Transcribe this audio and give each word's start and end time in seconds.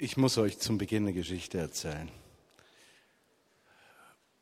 Ich 0.00 0.16
muss 0.16 0.38
euch 0.38 0.60
zum 0.60 0.78
Beginn 0.78 1.02
eine 1.02 1.12
Geschichte 1.12 1.58
erzählen. 1.58 2.08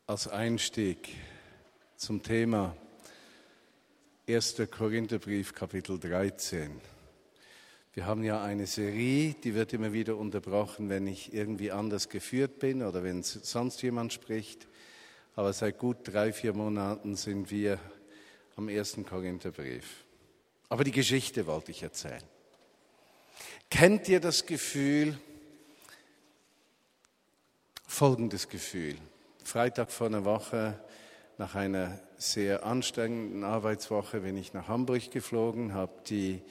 Als 0.05 0.27
Einstieg 0.27 1.09
zum 1.95 2.21
Thema 2.21 2.77
1. 4.27 4.57
Korintherbrief 4.69 5.55
Kapitel 5.55 5.99
13. 5.99 6.79
Wir 7.95 8.05
haben 8.05 8.23
ja 8.23 8.43
eine 8.43 8.67
Serie, 8.67 9.33
die 9.43 9.55
wird 9.55 9.73
immer 9.73 9.93
wieder 9.93 10.15
unterbrochen, 10.17 10.89
wenn 10.89 11.07
ich 11.07 11.33
irgendwie 11.33 11.71
anders 11.71 12.07
geführt 12.07 12.59
bin 12.59 12.83
oder 12.83 13.01
wenn 13.01 13.23
sonst 13.23 13.81
jemand 13.81 14.13
spricht. 14.13 14.67
Aber 15.35 15.53
seit 15.53 15.79
gut 15.79 15.97
drei, 16.03 16.33
vier 16.33 16.53
Monaten 16.53 17.15
sind 17.15 17.49
wir 17.49 17.79
am 18.57 18.69
1. 18.69 18.99
Korintherbrief. 19.09 20.05
Aber 20.69 20.83
die 20.83 20.91
Geschichte 20.91 21.47
wollte 21.47 21.71
ich 21.71 21.81
erzählen. 21.81 22.21
Kennt 23.71 24.07
ihr 24.07 24.19
das 24.19 24.45
Gefühl, 24.45 25.17
folgendes 27.97 28.47
Gefühl. 28.47 28.95
Freitag 29.43 29.89
vor 29.89 30.05
einer 30.05 30.23
Woche, 30.23 30.79
nach 31.39 31.55
einer 31.55 31.99
sehr 32.19 32.63
anstrengenden 32.63 33.43
Arbeitswoche, 33.43 34.19
bin 34.19 34.37
ich 34.37 34.53
nach 34.53 34.67
Hamburg 34.67 35.09
geflogen, 35.09 35.73
habe 35.73 35.93
die 36.07 36.43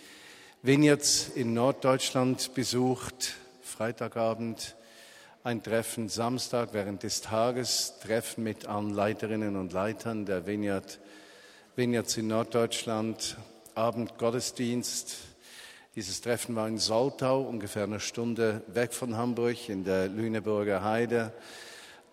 Vineyards 0.63 1.29
in 1.37 1.55
Norddeutschland 1.55 2.53
besucht, 2.55 3.37
Freitagabend 3.63 4.75
ein 5.45 5.63
Treffen, 5.63 6.09
Samstag 6.09 6.71
während 6.73 7.05
des 7.05 7.21
Tages 7.21 7.95
Treffen 8.01 8.43
mit 8.43 8.67
allen 8.67 8.91
Leiterinnen 8.91 9.55
und 9.55 9.73
Leitern 9.73 10.27
der 10.27 10.49
Vineyard, 10.49 10.99
Vineyards 11.77 12.17
in 12.17 12.27
Norddeutschland, 12.27 13.37
Abend 13.77 14.19
Gottesdienst. 14.19 15.19
Dieses 15.97 16.21
Treffen 16.21 16.55
war 16.57 16.69
in 16.69 16.77
Soltau, 16.77 17.41
ungefähr 17.41 17.85
eine 17.85 18.01
Stunde 18.01 18.61
weg 18.67 18.93
von 18.93 19.17
Hamburg, 19.17 19.71
in 19.71 19.83
der 19.83 20.09
Lüneburger 20.09 20.85
Heide. 20.85 21.33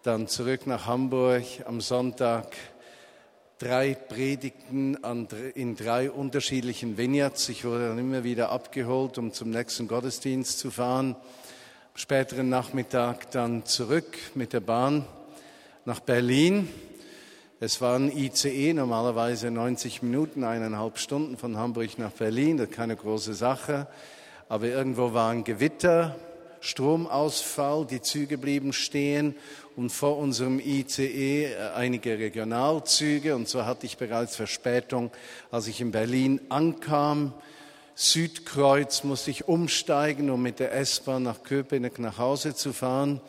Dann 0.04 0.30
zurück 0.30 0.68
nach 0.68 0.86
Hamburg 0.86 1.44
am 1.66 1.82
Sonntag. 1.82 2.56
Drei 3.60 3.94
Predigten 3.94 4.98
in 5.56 5.76
drei 5.76 6.10
unterschiedlichen 6.10 6.96
Vineyards. 6.96 7.50
Ich 7.50 7.66
wurde 7.66 7.90
dann 7.90 8.00
immer 8.00 8.24
wieder 8.24 8.52
abgeholt, 8.52 9.18
um 9.18 9.34
zum 9.34 9.50
nächsten 9.50 9.90
Gottesdienst 9.90 10.60
zu 10.60 10.72
fahren. 10.72 11.18
Späteren 11.94 12.48
Nachmittag 12.48 13.32
dann 13.32 13.66
zurück 13.66 14.18
mit 14.34 14.54
der 14.54 14.62
Bahn 14.62 15.06
nach 15.84 16.00
Berlin. 16.00 16.70
Es 17.66 17.80
war 17.80 17.96
ein 17.98 18.12
ICE, 18.12 18.74
normalerweise 18.74 19.50
90 19.50 20.02
Minuten, 20.02 20.44
eineinhalb 20.44 20.98
Stunden 20.98 21.38
von 21.38 21.56
Hamburg 21.56 21.98
nach 21.98 22.12
Berlin, 22.12 22.58
das 22.58 22.68
ist 22.68 22.76
keine 22.76 22.98
große 22.98 23.34
Sache. 23.34 23.88
Aber 24.50 24.66
irgendwo 24.66 25.14
war 25.14 25.32
ein 25.32 25.46
Gewitter, 25.46 26.14
Stromausfall, 26.60 27.86
die 27.86 28.02
Züge 28.02 28.38
blieben 28.38 28.74
stehen 28.74 29.38
und 29.78 29.94
vor 29.94 30.18
unserem 30.18 30.60
ICE 30.60 31.46
äh, 31.46 31.56
einige 31.74 32.20
Regionalzüge. 32.20 33.34
Und 33.34 33.48
so 33.48 33.66
hatte 33.66 33.86
ich 33.86 33.96
bereits 33.96 34.36
Verspätung, 34.36 35.12
als 35.50 35.68
ich 35.68 35.80
in 35.80 35.92
Berlin 35.92 36.42
ankam. 36.50 37.32
Südkreuz 37.96 39.06
musste 39.06 39.32
ich 39.32 39.48
umsteigen, 39.48 40.30
um 40.32 40.42
mit 40.42 40.60
der 40.60 40.76
S-Bahn 40.76 41.24
nach 41.24 41.44
Köpenick 41.44 41.98
nach 41.98 42.18
Hause 42.18 42.56
zu 42.56 42.74
fahren 42.74 43.22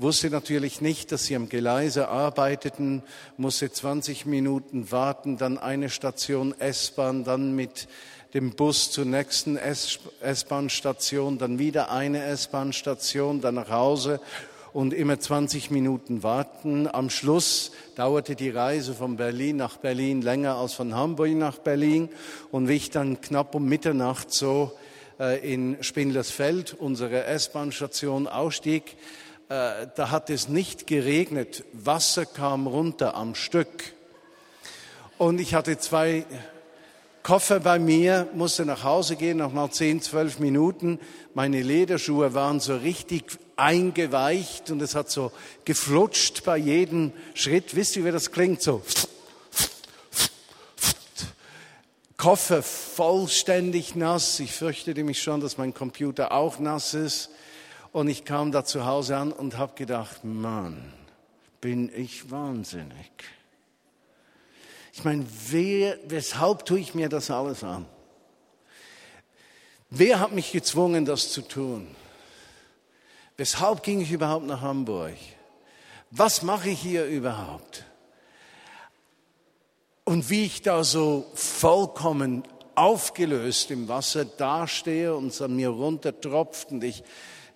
wusste 0.00 0.30
natürlich 0.30 0.80
nicht, 0.80 1.12
dass 1.12 1.24
sie 1.24 1.36
am 1.36 1.48
Gleise 1.48 2.08
arbeiteten, 2.08 3.02
musste 3.36 3.70
20 3.70 4.26
Minuten 4.26 4.90
warten, 4.90 5.36
dann 5.36 5.58
eine 5.58 5.90
Station 5.90 6.54
S-Bahn, 6.58 7.24
dann 7.24 7.54
mit 7.54 7.86
dem 8.32 8.52
Bus 8.52 8.90
zur 8.90 9.04
nächsten 9.04 9.56
S-Bahn-Station, 9.56 11.38
dann 11.38 11.58
wieder 11.58 11.90
eine 11.90 12.24
S-Bahn-Station, 12.24 13.40
dann 13.40 13.56
nach 13.56 13.70
Hause 13.70 14.20
und 14.72 14.94
immer 14.94 15.18
20 15.18 15.70
Minuten 15.70 16.22
warten. 16.22 16.88
Am 16.90 17.10
Schluss 17.10 17.72
dauerte 17.96 18.36
die 18.36 18.50
Reise 18.50 18.94
von 18.94 19.16
Berlin 19.16 19.56
nach 19.56 19.78
Berlin 19.78 20.22
länger 20.22 20.54
als 20.54 20.74
von 20.74 20.94
Hamburg 20.94 21.32
nach 21.32 21.58
Berlin. 21.58 22.08
Und 22.52 22.68
wie 22.68 22.76
ich 22.76 22.90
dann 22.90 23.20
knapp 23.20 23.54
um 23.54 23.66
Mitternacht 23.66 24.32
so 24.32 24.72
äh, 25.18 25.40
in 25.52 25.76
Spindlersfeld, 25.80 26.74
unsere 26.78 27.24
S-Bahn-Station, 27.24 28.28
ausstieg, 28.28 28.96
äh, 29.50 29.88
da 29.96 30.10
hat 30.10 30.30
es 30.30 30.48
nicht 30.48 30.86
geregnet, 30.86 31.64
Wasser 31.72 32.24
kam 32.24 32.68
runter 32.68 33.16
am 33.16 33.34
Stück. 33.34 33.92
Und 35.18 35.40
ich 35.40 35.54
hatte 35.54 35.76
zwei 35.76 36.24
Koffer 37.24 37.58
bei 37.58 37.80
mir, 37.80 38.28
musste 38.32 38.64
nach 38.64 38.84
Hause 38.84 39.16
gehen, 39.16 39.38
noch 39.38 39.52
mal 39.52 39.70
zehn, 39.70 40.00
zwölf 40.00 40.38
Minuten. 40.38 41.00
Meine 41.34 41.62
Lederschuhe 41.62 42.32
waren 42.32 42.60
so 42.60 42.76
richtig 42.76 43.24
eingeweicht 43.56 44.70
und 44.70 44.80
es 44.80 44.94
hat 44.94 45.10
so 45.10 45.32
geflutscht 45.64 46.44
bei 46.44 46.56
jedem 46.56 47.12
Schritt. 47.34 47.74
Wisst 47.74 47.96
ihr, 47.96 48.04
wie 48.04 48.12
das 48.12 48.30
klingt? 48.30 48.62
So. 48.62 48.82
Koffer 52.16 52.62
vollständig 52.62 53.96
nass. 53.96 54.38
Ich 54.38 54.52
fürchtete 54.52 55.02
mich 55.02 55.20
schon, 55.20 55.40
dass 55.40 55.58
mein 55.58 55.74
Computer 55.74 56.30
auch 56.32 56.60
nass 56.60 56.94
ist. 56.94 57.30
Und 57.92 58.08
ich 58.08 58.24
kam 58.24 58.52
da 58.52 58.64
zu 58.64 58.86
Hause 58.86 59.16
an 59.16 59.32
und 59.32 59.58
habe 59.58 59.74
gedacht, 59.74 60.24
Mann, 60.24 60.92
bin 61.60 61.90
ich 61.94 62.30
wahnsinnig. 62.30 63.10
Ich 64.92 65.04
meine, 65.04 65.26
wer, 65.48 65.98
weshalb 66.06 66.64
tue 66.64 66.80
ich 66.80 66.94
mir 66.94 67.08
das 67.08 67.30
alles 67.30 67.64
an? 67.64 67.86
Wer 69.88 70.20
hat 70.20 70.32
mich 70.32 70.52
gezwungen, 70.52 71.04
das 71.04 71.32
zu 71.32 71.42
tun? 71.42 71.88
Weshalb 73.36 73.82
ging 73.82 74.00
ich 74.00 74.12
überhaupt 74.12 74.46
nach 74.46 74.60
Hamburg? 74.60 75.16
Was 76.10 76.42
mache 76.42 76.70
ich 76.70 76.80
hier 76.80 77.06
überhaupt? 77.06 77.84
Und 80.04 80.30
wie 80.30 80.44
ich 80.44 80.62
da 80.62 80.84
so 80.84 81.30
vollkommen 81.34 82.44
aufgelöst 82.74 83.70
im 83.70 83.88
Wasser 83.88 84.24
dastehe 84.24 85.14
und 85.14 85.28
es 85.28 85.42
an 85.42 85.56
mir 85.56 85.68
runtertropft 85.68 86.70
und 86.70 86.84
ich 86.84 87.02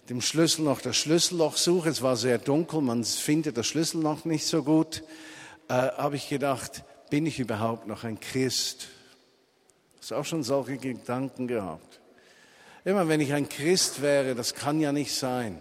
dem 0.09 0.21
Schlüssel 0.21 0.63
noch 0.63 0.81
das 0.81 0.97
Schlüsselloch 0.97 1.57
suche. 1.57 1.89
Es 1.89 2.03
war 2.03 2.17
sehr 2.17 2.39
dunkel, 2.39 2.81
man 2.81 3.05
findet 3.05 3.57
das 3.57 3.67
Schlüsselloch 3.67 4.25
nicht 4.25 4.47
so 4.47 4.63
gut. 4.63 5.03
Äh, 5.69 5.75
Habe 5.75 6.17
ich 6.17 6.29
gedacht, 6.29 6.85
bin 7.11 7.27
ich 7.27 7.41
überhaupt 7.41 7.87
noch 7.87 8.05
ein 8.05 8.21
Christ? 8.21 8.89
Hast 9.99 10.13
auch 10.13 10.25
schon 10.25 10.43
solche 10.43 10.77
Gedanken 10.77 11.49
gehabt? 11.49 12.01
Immer 12.85 13.09
wenn 13.09 13.21
ich 13.21 13.33
ein 13.33 13.49
Christ 13.49 14.03
wäre, 14.03 14.35
das 14.35 14.55
kann 14.55 14.79
ja 14.79 14.93
nicht 14.93 15.15
sein. 15.15 15.61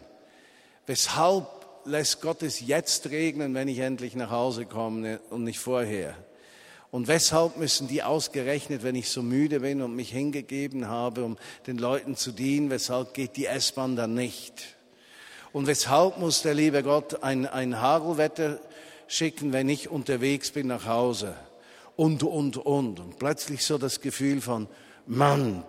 Weshalb 0.85 1.47
lässt 1.85 2.21
Gott 2.21 2.43
es 2.43 2.59
jetzt 2.59 3.09
regnen, 3.09 3.53
wenn 3.53 3.69
ich 3.69 3.79
endlich 3.79 4.15
nach 4.15 4.31
Hause 4.31 4.65
komme 4.65 5.19
und 5.29 5.45
nicht 5.45 5.59
vorher? 5.59 6.17
Und 6.93 7.07
weshalb 7.07 7.57
müssen 7.57 7.87
die 7.87 8.03
ausgerechnet, 8.03 8.83
wenn 8.83 8.93
ich 8.93 9.09
so 9.09 9.23
müde 9.23 9.61
bin 9.61 9.81
und 9.81 9.95
mich 9.95 10.11
hingegeben 10.11 10.87
habe, 10.87 11.23
um 11.23 11.37
den 11.65 11.79
Leuten 11.79 12.15
zu 12.15 12.31
dienen, 12.31 12.69
weshalb 12.69 13.15
geht 13.15 13.35
die 13.35 13.47
S-Bahn 13.47 13.95
dann 13.95 14.13
nicht? 14.13 14.77
Und 15.53 15.65
weshalb 15.65 16.19
muss 16.19 16.43
der 16.43 16.53
liebe 16.53 16.83
Gott 16.83 17.23
ein, 17.23 17.47
ein 17.47 17.81
Hagelwetter 17.81 18.59
schicken, 19.07 19.53
wenn 19.53 19.69
ich 19.69 19.89
unterwegs 19.89 20.51
bin 20.51 20.67
nach 20.67 20.85
Hause? 20.85 21.35
Und, 21.95 22.21
und, 22.21 22.57
und. 22.57 22.99
Und 22.99 23.17
plötzlich 23.17 23.65
so 23.65 23.79
das 23.79 23.99
Gefühl 23.99 24.39
von, 24.39 24.67
Mann, 25.07 25.63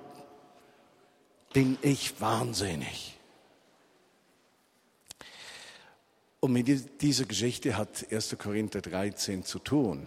bin 1.55 1.79
ich 1.81 2.21
wahnsinnig. 2.21 3.19
Und 6.41 6.53
mit 6.53 7.01
dieser 7.01 7.25
Geschichte 7.25 7.79
hat 7.79 8.13
1. 8.13 8.37
Korinther 8.37 8.83
13 8.83 9.43
zu 9.43 9.59
tun. 9.59 10.07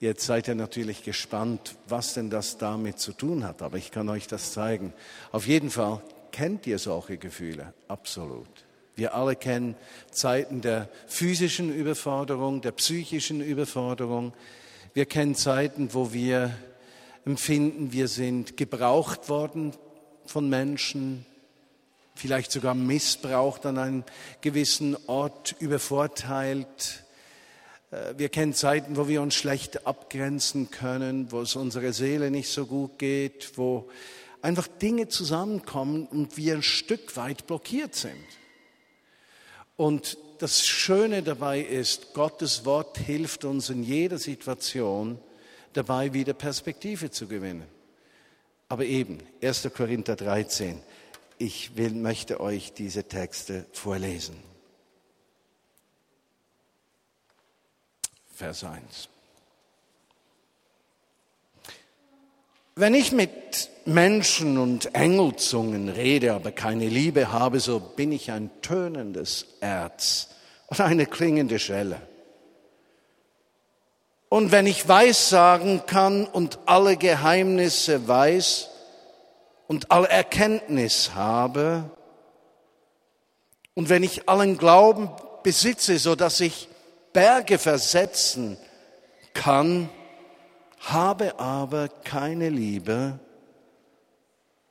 Jetzt 0.00 0.24
seid 0.24 0.48
ihr 0.48 0.54
natürlich 0.54 1.02
gespannt, 1.02 1.76
was 1.86 2.14
denn 2.14 2.30
das 2.30 2.56
damit 2.56 2.98
zu 2.98 3.12
tun 3.12 3.44
hat, 3.44 3.60
aber 3.60 3.76
ich 3.76 3.90
kann 3.90 4.08
euch 4.08 4.26
das 4.26 4.52
zeigen. 4.52 4.94
Auf 5.30 5.46
jeden 5.46 5.68
Fall 5.68 6.00
kennt 6.32 6.66
ihr 6.66 6.78
solche 6.78 7.18
Gefühle, 7.18 7.74
absolut. 7.86 8.48
Wir 8.96 9.14
alle 9.14 9.36
kennen 9.36 9.76
Zeiten 10.10 10.62
der 10.62 10.88
physischen 11.06 11.70
Überforderung, 11.70 12.62
der 12.62 12.72
psychischen 12.72 13.42
Überforderung. 13.42 14.32
Wir 14.94 15.04
kennen 15.04 15.34
Zeiten, 15.34 15.92
wo 15.92 16.14
wir 16.14 16.50
empfinden, 17.26 17.92
wir 17.92 18.08
sind 18.08 18.56
gebraucht 18.56 19.28
worden 19.28 19.74
von 20.24 20.48
Menschen, 20.48 21.26
vielleicht 22.14 22.52
sogar 22.52 22.74
missbraucht 22.74 23.66
an 23.66 23.76
einem 23.76 24.04
gewissen 24.40 24.96
Ort, 25.08 25.54
übervorteilt 25.58 27.04
wir 28.16 28.28
kennen 28.28 28.54
Zeiten, 28.54 28.96
wo 28.96 29.08
wir 29.08 29.20
uns 29.20 29.34
schlecht 29.34 29.86
abgrenzen 29.86 30.70
können, 30.70 31.32
wo 31.32 31.40
es 31.40 31.56
unserer 31.56 31.92
Seele 31.92 32.30
nicht 32.30 32.48
so 32.48 32.66
gut 32.66 32.98
geht, 32.98 33.52
wo 33.56 33.88
einfach 34.42 34.68
Dinge 34.68 35.08
zusammenkommen 35.08 36.06
und 36.06 36.36
wir 36.36 36.54
ein 36.54 36.62
Stück 36.62 37.16
weit 37.16 37.46
blockiert 37.46 37.94
sind. 37.94 38.24
Und 39.76 40.18
das 40.38 40.66
Schöne 40.66 41.22
dabei 41.22 41.60
ist, 41.60 42.14
Gottes 42.14 42.64
Wort 42.64 42.96
hilft 42.98 43.44
uns 43.44 43.70
in 43.70 43.82
jeder 43.82 44.18
Situation 44.18 45.18
dabei, 45.72 46.12
wieder 46.12 46.32
Perspektive 46.32 47.10
zu 47.10 47.26
gewinnen. 47.26 47.66
Aber 48.68 48.84
eben, 48.84 49.18
1. 49.42 49.68
Korinther 49.74 50.16
13. 50.16 50.80
ich 51.38 51.76
will, 51.76 51.94
möchte 51.94 52.40
euch 52.40 52.72
diese 52.72 53.04
Texte 53.04 53.66
vorlesen. 53.72 54.49
Vers 58.40 58.64
1. 58.64 59.10
Wenn 62.74 62.94
ich 62.94 63.12
mit 63.12 63.68
Menschen 63.84 64.56
und 64.56 64.94
Engelzungen 64.94 65.90
rede, 65.90 66.32
aber 66.32 66.50
keine 66.50 66.88
Liebe 66.88 67.32
habe, 67.32 67.60
so 67.60 67.80
bin 67.80 68.12
ich 68.12 68.30
ein 68.30 68.50
tönendes 68.62 69.44
Erz 69.60 70.28
oder 70.68 70.86
eine 70.86 71.04
klingende 71.04 71.58
Schelle. 71.58 72.00
Und 74.30 74.52
wenn 74.52 74.66
ich 74.66 74.88
Weissagen 74.88 75.84
kann 75.84 76.24
und 76.24 76.60
alle 76.64 76.96
Geheimnisse 76.96 78.08
weiß 78.08 78.70
und 79.68 79.90
alle 79.90 80.08
Erkenntnis 80.08 81.14
habe, 81.14 81.90
und 83.74 83.90
wenn 83.90 84.02
ich 84.02 84.30
allen 84.30 84.56
Glauben 84.56 85.10
besitze, 85.42 85.98
so 85.98 86.16
dass 86.16 86.40
ich 86.40 86.70
Berge 87.12 87.58
versetzen 87.58 88.56
kann, 89.34 89.88
habe 90.80 91.38
aber 91.38 91.88
keine 91.88 92.48
Liebe, 92.48 93.18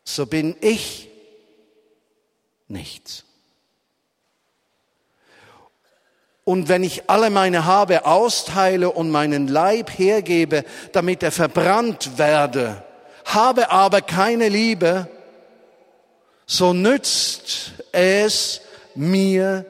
so 0.03 0.25
bin 0.25 0.55
ich 0.61 1.09
nichts. 2.67 3.25
Und 6.43 6.67
wenn 6.67 6.83
ich 6.83 7.07
alle 7.07 7.29
meine 7.29 7.65
Habe 7.65 8.05
austeile 8.07 8.89
und 8.89 9.11
meinen 9.11 9.47
Leib 9.47 9.91
hergebe, 9.99 10.65
damit 10.93 11.21
er 11.21 11.31
verbrannt 11.31 12.17
werde, 12.17 12.83
habe 13.25 13.69
aber 13.69 14.01
keine 14.01 14.49
Liebe, 14.49 15.07
so 16.47 16.73
nützt 16.73 17.73
es 17.91 18.61
mir 18.95 19.63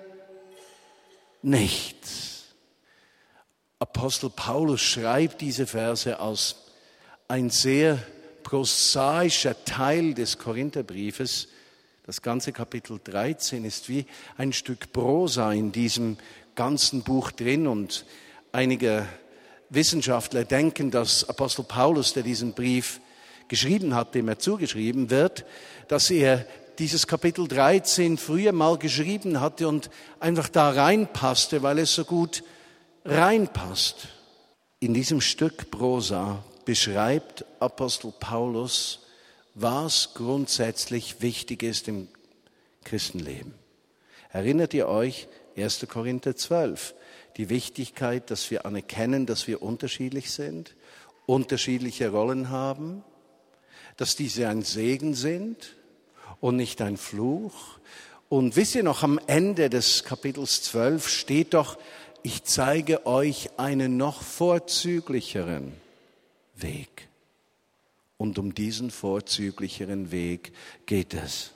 nicht. 1.42 1.98
Apostel 3.81 4.30
Paulus 4.30 4.81
schreibt 4.81 5.40
diese 5.40 5.66
Verse 5.66 6.20
aus 6.20 6.66
ein 7.30 7.50
sehr 7.50 7.98
prosaischer 8.44 9.64
Teil 9.64 10.14
des 10.14 10.38
Korintherbriefes. 10.38 11.48
Das 12.06 12.22
ganze 12.22 12.52
Kapitel 12.52 13.00
13 13.02 13.64
ist 13.64 13.88
wie 13.88 14.06
ein 14.38 14.52
Stück 14.52 14.92
Prosa 14.92 15.54
in 15.54 15.72
diesem 15.72 16.18
ganzen 16.56 17.04
Buch 17.04 17.31
drin 17.31 17.68
und 17.68 18.04
einige 18.52 19.08
Wissenschaftler 19.70 20.44
denken, 20.44 20.92
dass 20.92 21.30
Apostel 21.30 21.64
Paulus, 21.64 22.12
der 22.12 22.24
diesen 22.24 22.52
Brief 22.52 23.00
geschrieben 23.48 23.96
hat, 23.96 24.14
dem 24.14 24.28
er 24.28 24.40
zugeschrieben 24.40 25.10
wird, 25.10 25.46
dass 25.88 26.12
er 26.12 26.46
dieses 26.80 27.08
Kapitel 27.08 27.48
13 27.48 28.18
früher 28.18 28.52
mal 28.52 28.78
geschrieben 28.78 29.40
hatte 29.40 29.70
und 29.70 29.90
einfach 30.20 30.50
da 30.50 30.70
reinpasste, 30.70 31.64
weil 31.64 31.80
es 31.80 31.96
so 31.96 32.04
gut 32.04 32.44
reinpasst. 33.10 34.08
In 34.80 34.94
diesem 34.94 35.20
Stück 35.20 35.72
Prosa 35.72 36.44
beschreibt 36.64 37.44
Apostel 37.60 38.14
Paulus, 38.20 39.00
was 39.56 40.14
grundsätzlich 40.14 41.22
wichtig 41.22 41.64
ist 41.64 41.88
im 41.88 42.08
Christenleben. 42.84 43.56
Erinnert 44.32 44.76
ihr 44.76 44.88
euch 44.88 45.28
1. 45.58 45.88
Korinther 45.90 46.36
12, 46.36 46.94
die 47.38 47.50
Wichtigkeit, 47.50 48.30
dass 48.30 48.52
wir 48.52 48.68
anerkennen, 48.68 49.26
dass 49.26 49.48
wir 49.48 49.64
unterschiedlich 49.64 50.32
sind, 50.32 50.76
unterschiedliche 51.26 52.10
Rollen 52.10 52.50
haben, 52.50 53.04
dass 53.98 54.16
diese 54.16 54.48
ein 54.48 54.62
Segen 54.62 55.16
sind 55.16 55.76
und 56.40 56.56
nicht 56.56 56.80
ein 56.82 56.96
Fluch. 56.96 57.80
Und 58.30 58.56
wisst 58.56 58.76
ihr 58.76 58.84
noch, 58.84 59.02
am 59.02 59.20
Ende 59.26 59.72
des 59.72 60.04
Kapitels 60.04 60.62
12 60.62 61.10
steht 61.10 61.56
doch, 61.56 61.80
ich 62.24 62.44
zeige 62.44 63.06
euch 63.06 63.50
einen 63.57 63.98
noch 63.98 64.21
vorzüglicheren 64.21 65.74
Weg. 66.56 67.07
Und 68.18 68.38
um 68.38 68.54
diesen 68.54 68.92
vorzüglicheren 68.92 70.12
Weg 70.12 70.51
geht 70.86 71.13
es. 71.13 71.51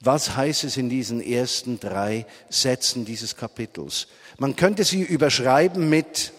Was 0.00 0.36
heißt 0.36 0.64
es 0.64 0.76
in 0.76 0.88
diesen 0.88 1.20
ersten 1.20 1.78
drei 1.78 2.26
Sätzen 2.48 3.04
dieses 3.04 3.36
Kapitels? 3.36 4.08
Man 4.38 4.56
könnte 4.56 4.82
sie 4.82 5.02
überschreiben 5.02 5.88
mit 5.88 6.32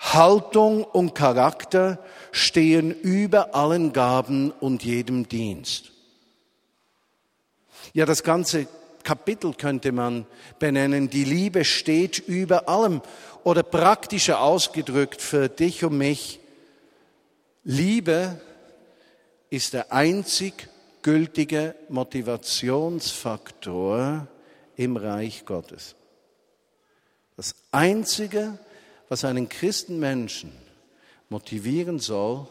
Haltung 0.00 0.82
und 0.84 1.14
Charakter 1.14 2.04
stehen 2.32 2.90
über 2.90 3.54
allen 3.54 3.92
Gaben 3.92 4.50
und 4.50 4.82
jedem 4.82 5.28
Dienst. 5.28 5.92
Ja, 7.92 8.06
das 8.06 8.22
ganze 8.22 8.66
Kapitel 9.04 9.54
könnte 9.54 9.92
man 9.92 10.26
benennen, 10.58 11.08
die 11.10 11.24
Liebe 11.24 11.64
steht 11.64 12.18
über 12.18 12.68
allem 12.68 13.02
oder 13.44 13.62
praktischer 13.62 14.40
ausgedrückt 14.40 15.22
für 15.22 15.48
dich 15.48 15.84
und 15.84 15.98
mich. 15.98 16.40
Liebe 17.62 18.40
ist 19.50 19.74
der 19.74 19.92
einzig 19.92 20.68
gültige 21.02 21.76
Motivationsfaktor 21.88 24.26
im 24.76 24.96
Reich 24.96 25.44
Gottes. 25.44 25.94
Das 27.36 27.54
Einzige, 27.70 28.58
was 29.08 29.24
einen 29.24 29.48
Christenmenschen 29.48 30.52
motivieren 31.28 31.98
soll, 31.98 32.46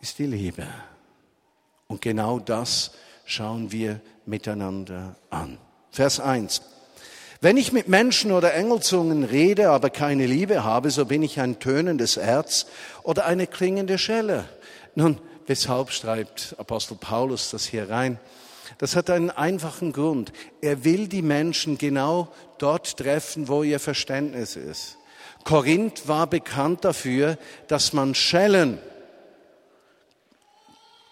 ist 0.00 0.18
die 0.18 0.26
Liebe. 0.26 0.66
Und 1.88 2.00
genau 2.00 2.38
das 2.38 2.92
schauen 3.26 3.72
wir 3.72 4.00
miteinander 4.24 5.16
an. 5.28 5.58
Vers 5.90 6.20
1. 6.20 6.62
Wenn 7.42 7.58
ich 7.58 7.72
mit 7.72 7.88
Menschen 7.88 8.32
oder 8.32 8.54
Engelzungen 8.54 9.24
rede, 9.24 9.68
aber 9.70 9.90
keine 9.90 10.24
Liebe 10.24 10.64
habe, 10.64 10.90
so 10.90 11.04
bin 11.04 11.22
ich 11.22 11.38
ein 11.38 11.58
tönendes 11.58 12.16
Erz 12.16 12.66
oder 13.02 13.26
eine 13.26 13.46
klingende 13.46 13.98
Schelle. 13.98 14.46
Nun, 14.94 15.18
weshalb 15.46 15.90
schreibt 15.90 16.54
Apostel 16.58 16.96
Paulus 16.96 17.50
das 17.50 17.66
hier 17.66 17.90
rein? 17.90 18.18
Das 18.78 18.96
hat 18.96 19.10
einen 19.10 19.30
einfachen 19.30 19.92
Grund. 19.92 20.32
Er 20.62 20.84
will 20.84 21.08
die 21.08 21.22
Menschen 21.22 21.76
genau 21.76 22.28
dort 22.58 22.96
treffen, 22.96 23.48
wo 23.48 23.62
ihr 23.62 23.80
Verständnis 23.80 24.56
ist. 24.56 24.96
Korinth 25.44 26.08
war 26.08 26.26
bekannt 26.26 26.84
dafür, 26.84 27.38
dass 27.68 27.92
man 27.92 28.14
Schellen, 28.14 28.78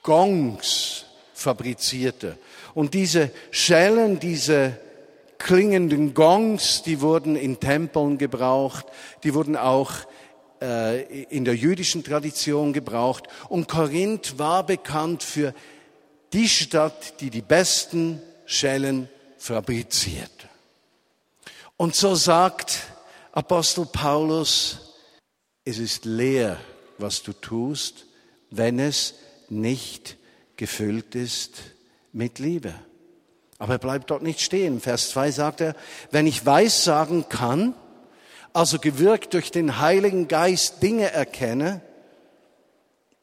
Gongs 0.03 1.05
fabrizierte. 1.35 2.39
Und 2.75 2.95
diese 2.95 3.31
Schellen, 3.51 4.19
diese 4.19 4.79
klingenden 5.39 6.15
Gongs, 6.15 6.83
die 6.83 7.01
wurden 7.01 7.37
in 7.37 7.61
Tempeln 7.61 8.17
gebraucht, 8.19 8.87
die 9.25 9.35
wurden 9.35 9.57
auch 9.57 9.93
äh, 10.63 11.25
in 11.25 11.45
der 11.45 11.55
jüdischen 11.55 12.03
Tradition 12.03 12.73
gebraucht. 12.73 13.25
Und 13.49 13.69
Korinth 13.69 14.39
war 14.39 14.65
bekannt 14.65 15.23
für 15.23 15.53
die 16.33 16.49
Stadt, 16.49 17.21
die 17.21 17.31
die 17.31 17.43
besten 17.43 18.23
Schellen 18.47 19.09
fabriziert. 19.39 20.49
Und 21.77 21.95
so 21.95 22.15
sagt 22.15 22.79
Apostel 23.33 23.87
Paulus, 23.87 24.79
es 25.65 25.79
ist 25.79 26.05
leer, 26.05 26.59
was 26.99 27.23
du 27.23 27.33
tust, 27.33 28.07
wenn 28.51 28.79
es 28.79 29.15
nicht 29.49 30.17
gefüllt 30.57 31.15
ist 31.15 31.63
mit 32.13 32.39
Liebe. 32.39 32.75
Aber 33.59 33.75
er 33.75 33.79
bleibt 33.79 34.11
dort 34.11 34.23
nicht 34.23 34.41
stehen. 34.41 34.81
Vers 34.81 35.11
2 35.11 35.31
sagt 35.31 35.61
er, 35.61 35.75
wenn 36.11 36.27
ich 36.27 36.45
weissagen 36.45 37.29
kann, 37.29 37.75
also 38.53 38.79
gewirkt 38.79 39.35
durch 39.35 39.51
den 39.51 39.79
Heiligen 39.81 40.29
Geist 40.29 40.83
Dinge 40.83 41.11
erkenne, 41.11 41.81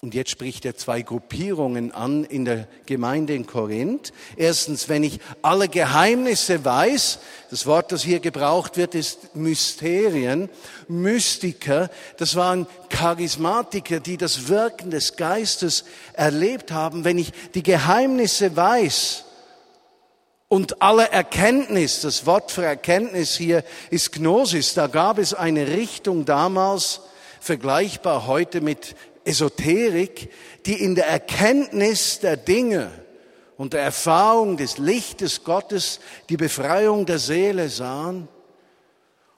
und 0.03 0.15
jetzt 0.15 0.31
spricht 0.31 0.65
er 0.65 0.75
zwei 0.75 1.03
Gruppierungen 1.03 1.91
an 1.91 2.23
in 2.23 2.43
der 2.43 2.67
Gemeinde 2.87 3.35
in 3.35 3.45
Korinth. 3.45 4.11
Erstens, 4.35 4.89
wenn 4.89 5.03
ich 5.03 5.19
alle 5.43 5.69
Geheimnisse 5.69 6.65
weiß, 6.65 7.19
das 7.51 7.67
Wort, 7.67 7.91
das 7.91 8.01
hier 8.01 8.19
gebraucht 8.19 8.77
wird, 8.77 8.95
ist 8.95 9.35
Mysterien, 9.35 10.49
Mystiker, 10.87 11.91
das 12.17 12.35
waren 12.35 12.65
Charismatiker, 12.89 13.99
die 13.99 14.17
das 14.17 14.47
Wirken 14.47 14.89
des 14.89 15.17
Geistes 15.17 15.85
erlebt 16.13 16.71
haben. 16.71 17.03
Wenn 17.03 17.19
ich 17.19 17.31
die 17.53 17.61
Geheimnisse 17.61 18.55
weiß 18.55 19.25
und 20.47 20.81
alle 20.81 21.11
Erkenntnis, 21.11 22.01
das 22.01 22.25
Wort 22.25 22.49
für 22.49 22.65
Erkenntnis 22.65 23.35
hier 23.37 23.63
ist 23.91 24.13
Gnosis, 24.13 24.73
da 24.73 24.87
gab 24.87 25.19
es 25.19 25.35
eine 25.35 25.67
Richtung 25.67 26.25
damals, 26.25 27.01
vergleichbar 27.39 28.27
heute 28.27 28.61
mit 28.61 28.95
Esoterik, 29.25 30.29
die 30.65 30.81
in 30.81 30.95
der 30.95 31.07
Erkenntnis 31.07 32.19
der 32.19 32.37
Dinge 32.37 32.91
und 33.57 33.73
der 33.73 33.81
Erfahrung 33.81 34.57
des 34.57 34.77
Lichtes 34.77 35.43
Gottes 35.43 35.99
die 36.29 36.37
Befreiung 36.37 37.05
der 37.05 37.19
Seele 37.19 37.69
sahen. 37.69 38.27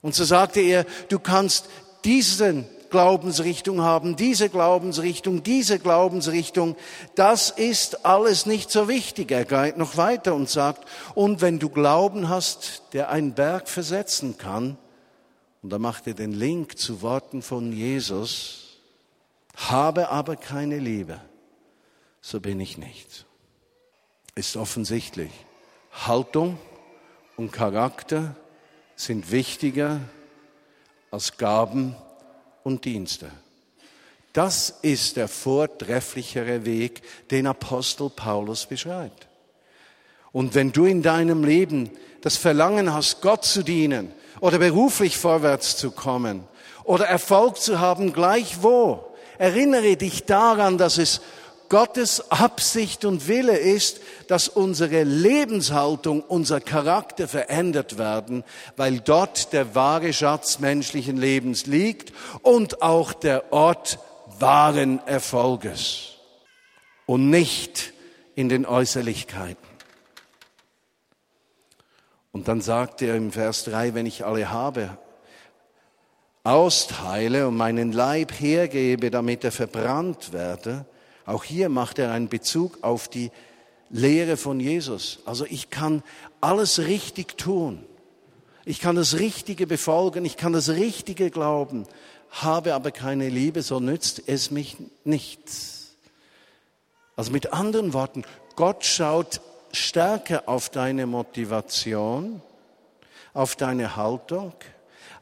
Und 0.01 0.15
so 0.15 0.23
sagte 0.23 0.61
er, 0.61 0.85
du 1.09 1.19
kannst 1.19 1.67
diesen 2.05 2.67
Glaubensrichtung 2.93 3.81
haben, 3.81 4.15
diese 4.15 4.49
Glaubensrichtung, 4.49 5.41
diese 5.41 5.79
Glaubensrichtung. 5.79 6.75
Das 7.15 7.49
ist 7.49 8.05
alles 8.05 8.45
nicht 8.45 8.69
so 8.69 8.87
wichtig. 8.87 9.31
Er 9.31 9.45
geht 9.45 9.77
noch 9.77 9.97
weiter 9.97 10.35
und 10.35 10.47
sagt, 10.47 10.87
und 11.15 11.41
wenn 11.41 11.57
du 11.57 11.69
Glauben 11.69 12.29
hast, 12.29 12.83
der 12.93 13.09
einen 13.09 13.33
Berg 13.33 13.67
versetzen 13.67 14.37
kann, 14.37 14.77
und 15.63 15.71
da 15.71 15.79
macht 15.79 16.05
er 16.05 16.13
den 16.13 16.33
Link 16.33 16.77
zu 16.77 17.01
Worten 17.01 17.41
von 17.41 17.73
Jesus, 17.73 18.62
habe 19.55 20.09
aber 20.09 20.35
keine 20.35 20.77
Liebe, 20.79 21.19
so 22.21 22.39
bin 22.39 22.59
ich 22.59 22.77
nicht. 22.77 23.25
Ist 24.35 24.57
offensichtlich. 24.57 25.31
Haltung 25.91 26.57
und 27.37 27.51
Charakter 27.51 28.35
sind 28.95 29.31
wichtiger 29.31 29.99
als 31.11 31.37
Gaben 31.37 31.95
und 32.63 32.85
Dienste. 32.85 33.29
Das 34.33 34.79
ist 34.81 35.17
der 35.17 35.27
vortrefflichere 35.27 36.65
Weg, 36.65 37.03
den 37.29 37.45
Apostel 37.45 38.09
Paulus 38.09 38.65
beschreibt. 38.65 39.27
Und 40.31 40.55
wenn 40.55 40.71
du 40.71 40.85
in 40.85 41.03
deinem 41.03 41.43
Leben 41.43 41.91
das 42.21 42.37
Verlangen 42.37 42.91
hast, 42.91 43.21
Gott 43.21 43.45
zu 43.45 43.61
dienen 43.61 44.11
oder 44.39 44.57
beruflich 44.57 45.17
vorwärts 45.17 45.77
zu 45.77 45.91
kommen 45.91 46.47
oder 46.83 47.05
Erfolg 47.05 47.57
zu 47.57 47.79
haben, 47.79 48.11
gleich 48.11 48.63
wo, 48.63 49.12
erinnere 49.37 49.97
dich 49.97 50.25
daran, 50.25 50.77
dass 50.77 50.97
es 50.97 51.21
Gottes 51.69 52.29
Absicht 52.29 53.03
und 53.03 53.27
Wille 53.27 53.57
ist, 53.57 53.99
dass 54.27 54.47
unsere 54.47 55.03
Lebenshaltung, 55.03 56.21
unser 56.21 56.61
Charakter 56.61 57.27
verändert 57.27 57.97
werden, 57.97 58.43
weil 58.75 58.99
dort 58.99 59.53
der 59.53 59.73
wahre 59.73 60.13
Schatz 60.13 60.59
menschlichen 60.59 61.17
Lebens 61.17 61.65
liegt 61.65 62.13
und 62.43 62.83
auch 62.83 63.13
der 63.13 63.51
Ort 63.51 63.97
wahren 64.37 64.99
Erfolges 65.07 66.09
und 67.05 67.29
nicht 67.29 67.93
in 68.35 68.49
den 68.49 68.65
Äußerlichkeiten. 68.65 69.67
Und 72.31 72.47
dann 72.47 72.61
sagt 72.61 73.01
er 73.01 73.15
im 73.15 73.31
Vers 73.31 73.63
3, 73.65 73.93
wenn 73.93 74.05
ich 74.05 74.25
alle 74.25 74.51
habe, 74.51 74.97
austeile 76.43 77.47
und 77.47 77.55
meinen 77.55 77.91
Leib 77.91 78.31
hergebe, 78.33 79.09
damit 79.09 79.43
er 79.43 79.51
verbrannt 79.51 80.33
werde, 80.33 80.85
auch 81.25 81.43
hier 81.43 81.69
macht 81.69 81.99
er 81.99 82.11
einen 82.11 82.27
Bezug 82.27 82.79
auf 82.83 83.07
die 83.07 83.31
Lehre 83.89 84.35
von 84.35 84.59
Jesus. 84.59 85.19
Also 85.25 85.45
ich 85.45 85.69
kann 85.69 86.03
alles 86.41 86.79
richtig 86.79 87.37
tun. 87.37 87.85
Ich 88.65 88.79
kann 88.79 88.95
das 88.95 89.19
Richtige 89.19 89.67
befolgen, 89.67 90.25
ich 90.25 90.37
kann 90.37 90.53
das 90.53 90.69
Richtige 90.69 91.29
glauben, 91.29 91.85
habe 92.31 92.73
aber 92.73 92.91
keine 92.91 93.29
Liebe, 93.29 93.61
so 93.61 93.79
nützt 93.79 94.23
es 94.27 94.51
mich 94.51 94.77
nichts. 95.03 95.95
Also 97.15 97.31
mit 97.31 97.53
anderen 97.53 97.93
Worten, 97.93 98.23
Gott 98.55 98.85
schaut 98.85 99.41
stärker 99.71 100.43
auf 100.47 100.69
deine 100.69 101.05
Motivation, 101.05 102.41
auf 103.33 103.55
deine 103.55 103.95
Haltung, 103.95 104.53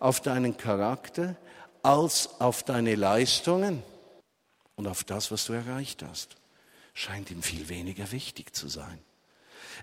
auf 0.02 0.20
deinen 0.20 0.58
Charakter, 0.58 1.36
als 1.84 2.42
auf 2.42 2.64
deine 2.64 2.96
Leistungen 2.96 3.84
und 4.76 4.88
auf 4.88 5.04
das, 5.04 5.32
was 5.32 5.46
du 5.46 5.54
erreicht 5.54 6.04
hast. 6.04 6.36
Scheint 6.94 7.32
ihm 7.32 7.44
viel 7.44 7.70
weniger 7.70 8.12
wichtig 8.12 8.54
zu 8.56 8.68
sein. 8.68 9.00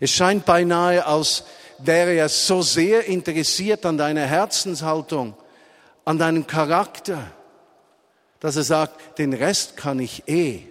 Es 0.01 0.11
scheint 0.11 0.45
beinahe, 0.45 1.07
als 1.07 1.45
wäre 1.79 2.15
er 2.15 2.29
so 2.29 2.63
sehr 2.63 3.07
interessiert 3.07 3.87
an 3.87 3.97
deiner 3.97 4.27
Herzenshaltung, 4.27 5.35
an 6.05 6.19
deinem 6.19 6.47
Charakter, 6.47 7.31
dass 8.41 8.57
er 8.57 8.65
sagt, 8.65 9.19
den 9.19 9.33
Rest 9.33 9.77
kann 9.77 10.01
ich 10.01 10.29
eh 10.29 10.65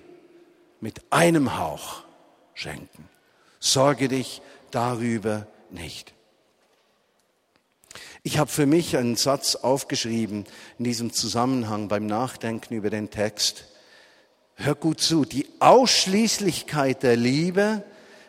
mit 0.82 1.02
einem 1.10 1.58
Hauch 1.58 2.04
schenken. 2.54 3.08
Sorge 3.60 4.10
dich 4.10 4.42
darüber 4.72 5.48
nicht. 5.70 6.17
Ich 8.28 8.40
habe 8.40 8.52
für 8.52 8.66
mich 8.66 8.98
einen 8.98 9.16
Satz 9.16 9.56
aufgeschrieben 9.56 10.44
in 10.78 10.84
diesem 10.84 11.14
Zusammenhang 11.14 11.88
beim 11.88 12.06
Nachdenken 12.08 12.74
über 12.74 12.90
den 12.90 13.10
Text. 13.10 13.64
Hör 14.56 14.76
gut 14.76 15.00
zu, 15.00 15.24
die 15.24 15.48
Ausschließlichkeit 15.60 17.04
der 17.04 17.16
Liebe 17.16 17.86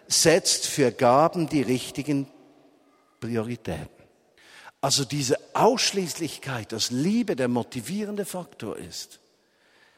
setzt 0.06 0.68
für 0.68 0.92
Gaben 0.92 1.48
die 1.48 1.62
richtigen 1.62 2.28
Prioritäten. 3.18 3.88
Also 4.80 5.04
diese 5.04 5.36
Ausschließlichkeit, 5.54 6.70
dass 6.70 6.92
Liebe 6.92 7.34
der 7.34 7.48
motivierende 7.48 8.24
Faktor 8.24 8.76
ist, 8.76 9.18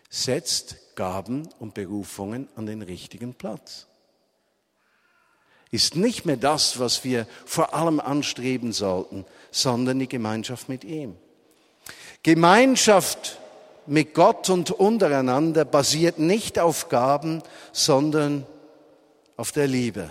setzt 0.09 0.76
Gaben 0.97 1.47
und 1.59 1.75
Berufungen 1.75 2.49
an 2.57 2.64
den 2.64 2.80
richtigen 2.80 3.35
Platz. 3.35 3.87
Ist 5.71 5.95
nicht 5.95 6.27
mehr 6.27 6.37
das, 6.37 6.79
was 6.79 7.05
wir 7.05 7.27
vor 7.47 7.75
allem 7.75 8.00
anstreben 8.00 8.73
sollten, 8.73 9.25
sondern 9.50 9.99
die 9.99 10.09
Gemeinschaft 10.09 10.69
mit 10.69 10.85
ihm. 10.85 11.17
Gemeinschaft 12.23 13.39
mit 13.87 14.15
Gott 14.15 14.50
und 14.50 14.71
untereinander 14.71 15.65
basiert 15.65 16.19
nicht 16.19 16.59
auf 16.59 16.89
Gaben, 16.89 17.43
sondern 17.73 18.47
auf 19.37 19.53
der 19.53 19.67
Liebe. 19.67 20.11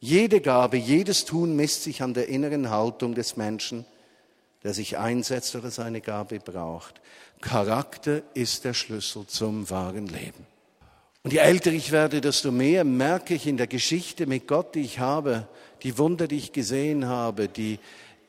Jede 0.00 0.40
Gabe, 0.40 0.76
jedes 0.76 1.24
Tun 1.24 1.56
misst 1.56 1.82
sich 1.82 2.02
an 2.02 2.14
der 2.14 2.28
inneren 2.28 2.70
Haltung 2.70 3.14
des 3.14 3.36
Menschen, 3.36 3.84
der 4.62 4.74
sich 4.74 4.98
einsetzt 4.98 5.54
oder 5.56 5.70
seine 5.70 6.00
Gabe 6.00 6.38
braucht. 6.38 7.00
Charakter 7.40 8.22
ist 8.34 8.64
der 8.64 8.74
Schlüssel 8.74 9.26
zum 9.26 9.68
wahren 9.68 10.06
Leben. 10.06 10.46
Und 11.26 11.32
je 11.32 11.40
älter 11.40 11.72
ich 11.72 11.90
werde, 11.90 12.20
desto 12.20 12.52
mehr 12.52 12.84
merke 12.84 13.34
ich 13.34 13.48
in 13.48 13.56
der 13.56 13.66
Geschichte 13.66 14.26
mit 14.26 14.46
Gott, 14.46 14.76
die 14.76 14.82
ich 14.82 15.00
habe, 15.00 15.48
die 15.82 15.98
Wunder, 15.98 16.28
die 16.28 16.36
ich 16.36 16.52
gesehen 16.52 17.06
habe, 17.06 17.48
die, 17.48 17.80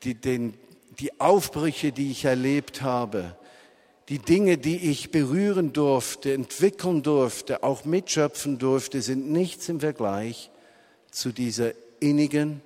die, 0.02 0.16
den, 0.16 0.54
die 0.98 1.20
Aufbrüche, 1.20 1.92
die 1.92 2.10
ich 2.10 2.24
erlebt 2.24 2.82
habe, 2.82 3.36
die 4.08 4.18
Dinge, 4.18 4.58
die 4.58 4.90
ich 4.90 5.12
berühren 5.12 5.72
durfte, 5.72 6.32
entwickeln 6.32 7.04
durfte, 7.04 7.62
auch 7.62 7.84
mitschöpfen 7.84 8.58
durfte, 8.58 9.00
sind 9.00 9.30
nichts 9.30 9.68
im 9.68 9.78
Vergleich 9.78 10.50
zu 11.12 11.30
dieser 11.30 11.74
innigen 12.00 12.62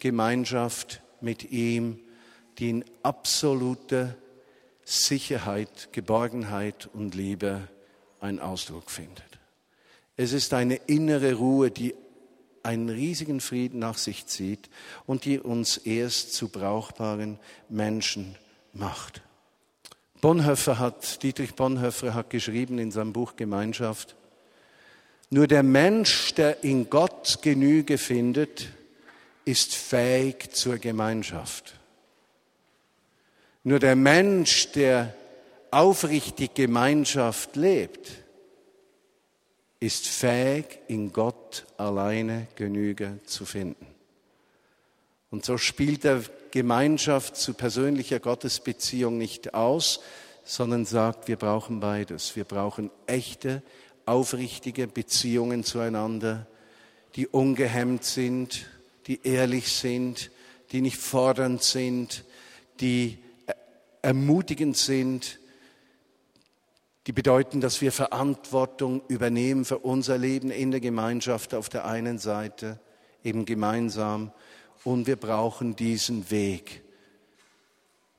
Gemeinschaft 0.00 1.00
mit 1.20 1.52
ihm, 1.52 2.00
die 2.58 2.70
in 2.70 2.84
absoluter 3.04 4.16
Sicherheit, 4.84 5.90
Geborgenheit 5.92 6.88
und 6.92 7.14
Liebe 7.14 7.68
einen 8.18 8.40
Ausdruck 8.40 8.90
findet. 8.90 9.29
Es 10.22 10.34
ist 10.34 10.52
eine 10.52 10.74
innere 10.74 11.32
Ruhe, 11.32 11.70
die 11.70 11.94
einen 12.62 12.90
riesigen 12.90 13.40
Frieden 13.40 13.78
nach 13.78 13.96
sich 13.96 14.26
zieht 14.26 14.68
und 15.06 15.24
die 15.24 15.40
uns 15.40 15.78
erst 15.78 16.34
zu 16.34 16.48
brauchbaren 16.50 17.38
Menschen 17.70 18.36
macht. 18.74 19.22
Bonhoeffer 20.20 20.78
hat, 20.78 21.22
Dietrich 21.22 21.54
Bonhoeffer 21.54 22.12
hat 22.12 22.28
geschrieben 22.28 22.78
in 22.78 22.90
seinem 22.90 23.14
Buch 23.14 23.34
Gemeinschaft, 23.36 24.14
nur 25.30 25.46
der 25.46 25.62
Mensch, 25.62 26.34
der 26.34 26.64
in 26.64 26.90
Gott 26.90 27.38
Genüge 27.40 27.96
findet, 27.96 28.68
ist 29.46 29.74
fähig 29.74 30.52
zur 30.52 30.76
Gemeinschaft. 30.76 31.76
Nur 33.64 33.78
der 33.78 33.96
Mensch, 33.96 34.70
der 34.72 35.14
aufrichtig 35.70 36.52
Gemeinschaft 36.52 37.56
lebt, 37.56 38.20
ist 39.80 40.06
fähig, 40.06 40.78
in 40.88 41.12
Gott 41.12 41.66
alleine 41.78 42.46
Genüge 42.54 43.18
zu 43.24 43.46
finden. 43.46 43.86
Und 45.30 45.44
so 45.44 45.56
spielt 45.56 46.04
er 46.04 46.22
Gemeinschaft 46.50 47.36
zu 47.36 47.54
persönlicher 47.54 48.20
Gottesbeziehung 48.20 49.16
nicht 49.16 49.54
aus, 49.54 50.00
sondern 50.44 50.84
sagt, 50.84 51.28
wir 51.28 51.36
brauchen 51.36 51.80
beides. 51.80 52.36
Wir 52.36 52.44
brauchen 52.44 52.90
echte, 53.06 53.62
aufrichtige 54.04 54.86
Beziehungen 54.86 55.64
zueinander, 55.64 56.46
die 57.16 57.26
ungehemmt 57.26 58.04
sind, 58.04 58.66
die 59.06 59.20
ehrlich 59.22 59.72
sind, 59.72 60.30
die 60.72 60.80
nicht 60.80 60.98
fordernd 60.98 61.62
sind, 61.62 62.24
die 62.80 63.18
ermutigend 64.02 64.76
sind, 64.76 65.39
die 67.10 67.14
bedeuten, 67.14 67.60
dass 67.60 67.80
wir 67.80 67.90
Verantwortung 67.90 69.02
übernehmen 69.08 69.64
für 69.64 69.78
unser 69.78 70.16
Leben 70.16 70.52
in 70.52 70.70
der 70.70 70.78
Gemeinschaft 70.78 71.54
auf 71.54 71.68
der 71.68 71.84
einen 71.84 72.18
Seite, 72.18 72.78
eben 73.24 73.46
gemeinsam 73.46 74.30
und 74.84 75.08
wir 75.08 75.16
brauchen 75.16 75.74
diesen 75.74 76.30
Weg 76.30 76.82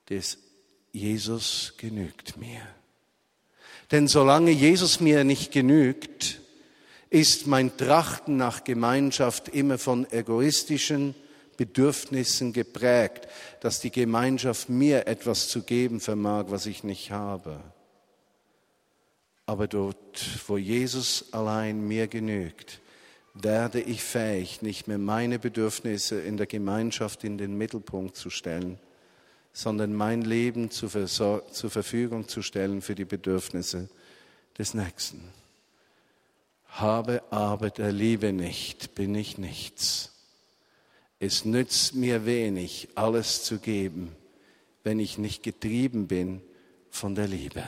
des 0.10 0.39
Jesus 0.91 1.75
genügt 1.77 2.36
mir. 2.36 2.60
Denn 3.91 4.10
solange 4.10 4.51
Jesus 4.51 5.00
mir 5.00 5.24
nicht 5.24 5.53
genügt, 5.53 6.41
ist 7.10 7.48
mein 7.48 7.77
Trachten 7.77 8.36
nach 8.36 8.65
Gemeinschaft 8.65 9.48
immer 9.48 9.77
von 9.77 10.05
egoistischen 10.12 11.15
Bedürfnissen 11.55 12.51
geprägt, 12.51 13.29
dass 13.62 13.79
die 13.79 13.91
Gemeinschaft 13.91 14.67
mir 14.67 15.07
etwas 15.07 15.48
zu 15.48 15.63
geben 15.63 16.01
vermag, 16.01 16.48
was 16.50 16.65
ich 16.65 16.83
nicht 16.83 17.12
habe. 17.12 17.62
Aber 19.45 19.67
dort, 19.67 20.24
wo 20.48 20.57
Jesus 20.57 21.33
allein 21.33 21.88
mir 21.88 22.07
genügt, 22.07 22.79
werde 23.33 23.81
ich 23.81 24.03
fähig, 24.03 24.62
nicht 24.62 24.88
mehr 24.88 24.98
meine 24.98 25.39
Bedürfnisse 25.39 26.19
in 26.21 26.38
der 26.38 26.48
Gemeinschaft 26.48 27.24
in 27.24 27.38
den 27.38 27.57
Mittelpunkt 27.57 28.15
zu 28.15 28.29
stellen, 28.29 28.79
sondern 29.53 29.93
mein 29.93 30.21
Leben 30.21 30.69
zur, 30.71 31.07
zur 31.07 31.69
Verfügung 31.69 32.27
zu 32.27 32.41
stellen 32.41 32.81
für 32.81 32.95
die 32.95 33.05
Bedürfnisse 33.05 33.89
des 34.57 34.74
Nächsten. 34.74 35.21
Habe 36.67 37.21
aber 37.31 37.69
der 37.69 37.91
Liebe 37.91 38.31
nicht, 38.31 38.95
bin 38.95 39.13
ich 39.15 39.38
nichts. 39.38 40.12
Es 41.19 41.45
nützt 41.45 41.95
mir 41.95 42.25
wenig, 42.25 42.89
alles 42.95 43.43
zu 43.43 43.60
geben, 43.60 44.15
wenn 44.83 45.00
ich 45.00 45.17
nicht 45.17 45.43
getrieben 45.43 46.07
bin 46.07 46.41
von 46.89 47.13
der 47.13 47.27
Liebe. 47.27 47.63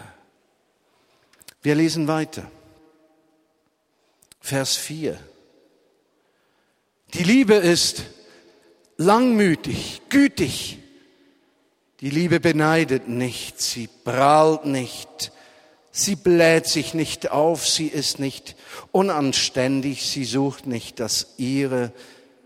Wir 1.64 1.76
lesen 1.76 2.10
weiter. 2.10 2.44
Vers 4.42 4.76
4. 4.76 5.18
Die 7.14 7.24
Liebe 7.24 7.54
ist 7.54 8.04
langmütig, 8.98 10.02
gütig. 10.10 10.80
Die 12.02 12.10
Liebe 12.10 12.42
beneidet 12.42 13.08
nicht, 13.08 13.62
sie 13.62 13.88
prahlt 13.88 14.66
nicht, 14.66 15.32
sie 15.90 16.18
bläht 16.18 16.66
sich 16.68 16.94
nicht 16.94 17.32
auf, 17.32 17.66
sie 17.66 17.88
ist 17.88 18.20
nicht 18.20 18.58
unanständig, 18.92 20.06
sie 20.06 20.26
sucht 20.26 20.68
nicht 20.68 21.00
das 21.00 21.36
ihre, 21.38 21.94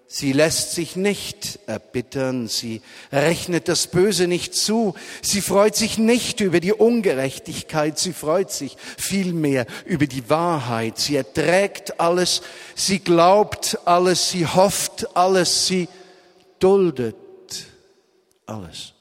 Sie 0.10 0.32
lässt 0.32 0.72
sich 0.72 0.96
nicht 0.96 1.60
erbittern, 1.68 2.48
sie 2.48 2.82
rechnet 3.12 3.68
das 3.68 3.88
Böse 3.88 4.28
nicht 4.28 4.56
zu, 4.56 4.96
sie 5.22 5.42
freut 5.42 5.76
sich 5.76 5.98
nicht 5.98 6.40
über 6.40 6.62
die 6.62 6.72
Ungerechtigkeit, 6.72 8.00
sie 8.00 8.14
freut 8.14 8.50
sich 8.50 8.78
vielmehr 8.98 9.66
über 9.86 10.08
die 10.08 10.30
Wahrheit, 10.30 10.98
sie 10.98 11.18
erträgt 11.18 12.00
alles, 12.00 12.42
sie 12.74 13.00
glaubt 13.00 13.80
alles, 13.84 14.30
sie 14.30 14.48
hofft 14.48 15.14
alles, 15.18 15.68
sie 15.68 15.90
duldet 16.60 17.18
alles. 18.46 18.94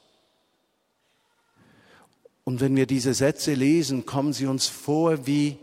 Und 2.43 2.59
wenn 2.59 2.75
wir 2.75 2.85
diese 2.85 3.13
Sätze 3.13 3.53
lesen, 3.53 4.05
kommen 4.05 4.33
sie 4.33 4.45
uns 4.45 4.67
vor 4.67 5.25
wie 5.25 5.57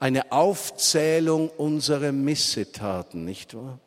eine 0.00 0.32
Aufzählung 0.32 1.50
unserer 1.50 2.10
Missetaten, 2.10 3.24
nicht 3.24 3.54
wahr? 3.54 3.78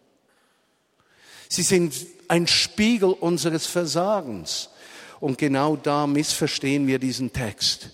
Sie 1.49 1.63
sind 1.63 1.93
ein 2.27 2.47
Spiegel 2.47 3.11
unseres 3.11 3.65
Versagens. 3.65 4.69
Und 5.19 5.37
genau 5.37 5.75
da 5.75 6.07
missverstehen 6.07 6.87
wir 6.87 6.99
diesen 6.99 7.31
Text. 7.31 7.89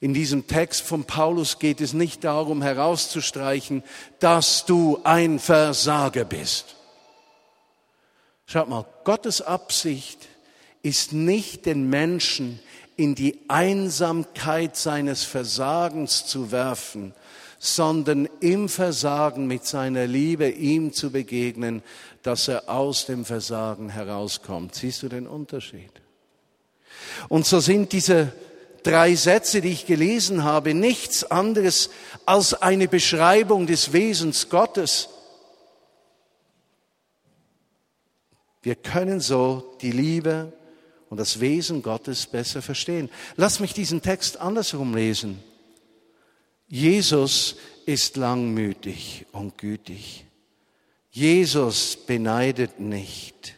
In 0.00 0.14
diesem 0.14 0.46
Text 0.46 0.82
von 0.82 1.04
Paulus 1.04 1.58
geht 1.58 1.80
es 1.80 1.92
nicht 1.92 2.24
darum 2.24 2.62
herauszustreichen, 2.62 3.82
dass 4.18 4.64
du 4.64 4.98
ein 5.04 5.38
Versager 5.38 6.24
bist. 6.24 6.76
Schaut 8.46 8.68
mal, 8.68 8.86
Gottes 9.04 9.42
Absicht 9.42 10.26
ist 10.82 11.12
nicht 11.12 11.66
den 11.66 11.90
Menschen 11.90 12.60
in 12.96 13.14
die 13.14 13.38
Einsamkeit 13.48 14.76
seines 14.76 15.22
Versagens 15.22 16.26
zu 16.26 16.50
werfen, 16.50 17.14
sondern 17.62 18.26
im 18.40 18.70
Versagen 18.70 19.46
mit 19.46 19.66
seiner 19.66 20.06
Liebe 20.06 20.48
ihm 20.48 20.94
zu 20.94 21.10
begegnen, 21.10 21.82
dass 22.22 22.48
er 22.48 22.70
aus 22.70 23.04
dem 23.04 23.26
Versagen 23.26 23.90
herauskommt. 23.90 24.74
Siehst 24.74 25.02
du 25.02 25.10
den 25.10 25.26
Unterschied? 25.26 25.92
Und 27.28 27.44
so 27.44 27.60
sind 27.60 27.92
diese 27.92 28.32
drei 28.82 29.14
Sätze, 29.14 29.60
die 29.60 29.72
ich 29.72 29.84
gelesen 29.84 30.42
habe, 30.42 30.72
nichts 30.72 31.22
anderes 31.30 31.90
als 32.24 32.54
eine 32.54 32.88
Beschreibung 32.88 33.66
des 33.66 33.92
Wesens 33.92 34.48
Gottes. 34.48 35.10
Wir 38.62 38.74
können 38.74 39.20
so 39.20 39.76
die 39.82 39.92
Liebe 39.92 40.54
und 41.10 41.18
das 41.20 41.40
Wesen 41.40 41.82
Gottes 41.82 42.26
besser 42.26 42.62
verstehen. 42.62 43.10
Lass 43.36 43.60
mich 43.60 43.74
diesen 43.74 44.00
Text 44.00 44.38
andersrum 44.40 44.94
lesen. 44.94 45.42
Jesus 46.70 47.56
ist 47.84 48.16
langmütig 48.16 49.26
und 49.32 49.58
gütig. 49.58 50.24
Jesus 51.10 51.96
beneidet 52.06 52.78
nicht. 52.78 53.56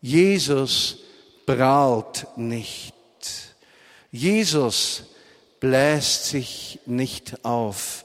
Jesus 0.00 0.98
prahlt 1.46 2.26
nicht. 2.36 2.92
Jesus 4.10 5.04
bläst 5.60 6.24
sich 6.24 6.80
nicht 6.86 7.44
auf. 7.44 8.04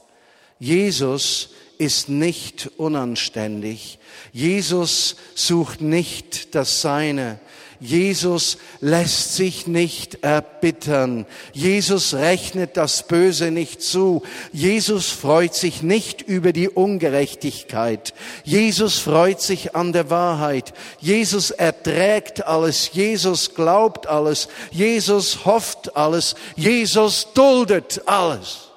Jesus 0.60 1.50
ist 1.78 2.08
nicht 2.08 2.70
unanständig. 2.76 3.98
Jesus 4.32 5.16
sucht 5.34 5.80
nicht 5.80 6.54
das 6.54 6.80
Seine. 6.80 7.40
Jesus 7.84 8.56
lässt 8.80 9.34
sich 9.34 9.66
nicht 9.66 10.24
erbittern. 10.24 11.26
Jesus 11.52 12.14
rechnet 12.14 12.78
das 12.78 13.06
Böse 13.06 13.50
nicht 13.50 13.82
zu. 13.82 14.22
Jesus 14.52 15.10
freut 15.10 15.54
sich 15.54 15.82
nicht 15.82 16.22
über 16.22 16.54
die 16.54 16.70
Ungerechtigkeit. 16.70 18.14
Jesus 18.42 18.98
freut 18.98 19.42
sich 19.42 19.76
an 19.76 19.92
der 19.92 20.08
Wahrheit. 20.08 20.72
Jesus 20.98 21.50
erträgt 21.50 22.46
alles. 22.46 22.90
Jesus 22.94 23.54
glaubt 23.54 24.06
alles. 24.06 24.48
Jesus 24.70 25.44
hofft 25.44 25.94
alles. 25.94 26.36
Jesus 26.56 27.34
duldet 27.34 28.08
alles. 28.08 28.70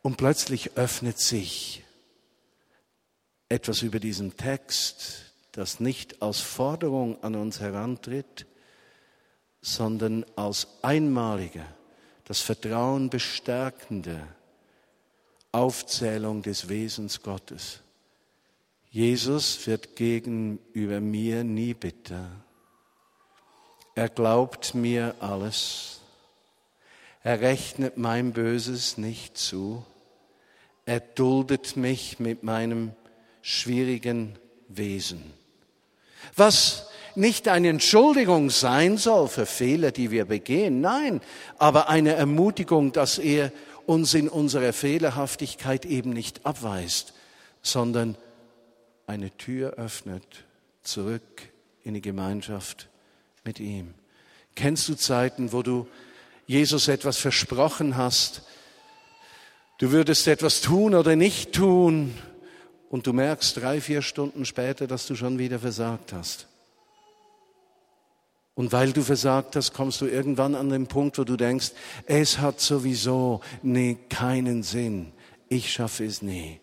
Und 0.00 0.16
plötzlich 0.16 0.78
öffnet 0.78 1.18
sich 1.18 1.82
etwas 3.50 3.82
über 3.82 4.00
diesen 4.00 4.38
Text 4.38 5.23
das 5.56 5.78
nicht 5.78 6.20
als 6.20 6.40
Forderung 6.40 7.22
an 7.22 7.36
uns 7.36 7.60
herantritt, 7.60 8.46
sondern 9.60 10.26
als 10.34 10.66
einmalige, 10.82 11.64
das 12.24 12.40
Vertrauen 12.40 13.08
bestärkende 13.08 14.26
Aufzählung 15.52 16.42
des 16.42 16.68
Wesens 16.68 17.22
Gottes. 17.22 17.80
Jesus 18.90 19.64
wird 19.66 19.94
gegenüber 19.94 21.00
mir 21.00 21.44
nie 21.44 21.74
bitter. 21.74 22.30
Er 23.94 24.08
glaubt 24.08 24.74
mir 24.74 25.14
alles. 25.20 26.00
Er 27.22 27.40
rechnet 27.40 27.96
mein 27.96 28.32
Böses 28.32 28.98
nicht 28.98 29.38
zu. 29.38 29.84
Er 30.84 31.00
duldet 31.00 31.76
mich 31.76 32.18
mit 32.18 32.42
meinem 32.42 32.92
schwierigen 33.40 34.36
Wesen 34.68 35.43
was 36.36 36.86
nicht 37.14 37.48
eine 37.48 37.68
Entschuldigung 37.68 38.50
sein 38.50 38.96
soll 38.96 39.28
für 39.28 39.46
Fehler, 39.46 39.92
die 39.92 40.10
wir 40.10 40.24
begehen, 40.24 40.80
nein, 40.80 41.20
aber 41.58 41.88
eine 41.88 42.14
Ermutigung, 42.14 42.92
dass 42.92 43.18
er 43.18 43.52
uns 43.86 44.14
in 44.14 44.28
unserer 44.28 44.72
Fehlerhaftigkeit 44.72 45.84
eben 45.84 46.10
nicht 46.10 46.44
abweist, 46.46 47.14
sondern 47.62 48.16
eine 49.06 49.30
Tür 49.36 49.74
öffnet 49.74 50.44
zurück 50.82 51.22
in 51.82 51.94
die 51.94 52.00
Gemeinschaft 52.00 52.88
mit 53.44 53.60
ihm. 53.60 53.94
Kennst 54.54 54.88
du 54.88 54.94
Zeiten, 54.94 55.52
wo 55.52 55.62
du 55.62 55.86
Jesus 56.46 56.88
etwas 56.88 57.18
versprochen 57.18 57.96
hast, 57.96 58.42
du 59.78 59.90
würdest 59.90 60.26
etwas 60.28 60.60
tun 60.60 60.94
oder 60.94 61.16
nicht 61.16 61.52
tun, 61.52 62.14
und 62.94 63.08
du 63.08 63.12
merkst 63.12 63.56
drei, 63.56 63.80
vier 63.80 64.02
Stunden 64.02 64.44
später, 64.44 64.86
dass 64.86 65.08
du 65.08 65.16
schon 65.16 65.36
wieder 65.36 65.58
versagt 65.58 66.12
hast. 66.12 66.46
Und 68.54 68.70
weil 68.70 68.92
du 68.92 69.02
versagt 69.02 69.56
hast, 69.56 69.72
kommst 69.72 70.00
du 70.00 70.06
irgendwann 70.06 70.54
an 70.54 70.68
den 70.68 70.86
Punkt, 70.86 71.18
wo 71.18 71.24
du 71.24 71.36
denkst, 71.36 71.72
es 72.06 72.38
hat 72.38 72.60
sowieso 72.60 73.40
nee, 73.64 73.98
keinen 74.08 74.62
Sinn. 74.62 75.10
Ich 75.48 75.72
schaffe 75.72 76.04
es 76.04 76.22
nie. 76.22 76.60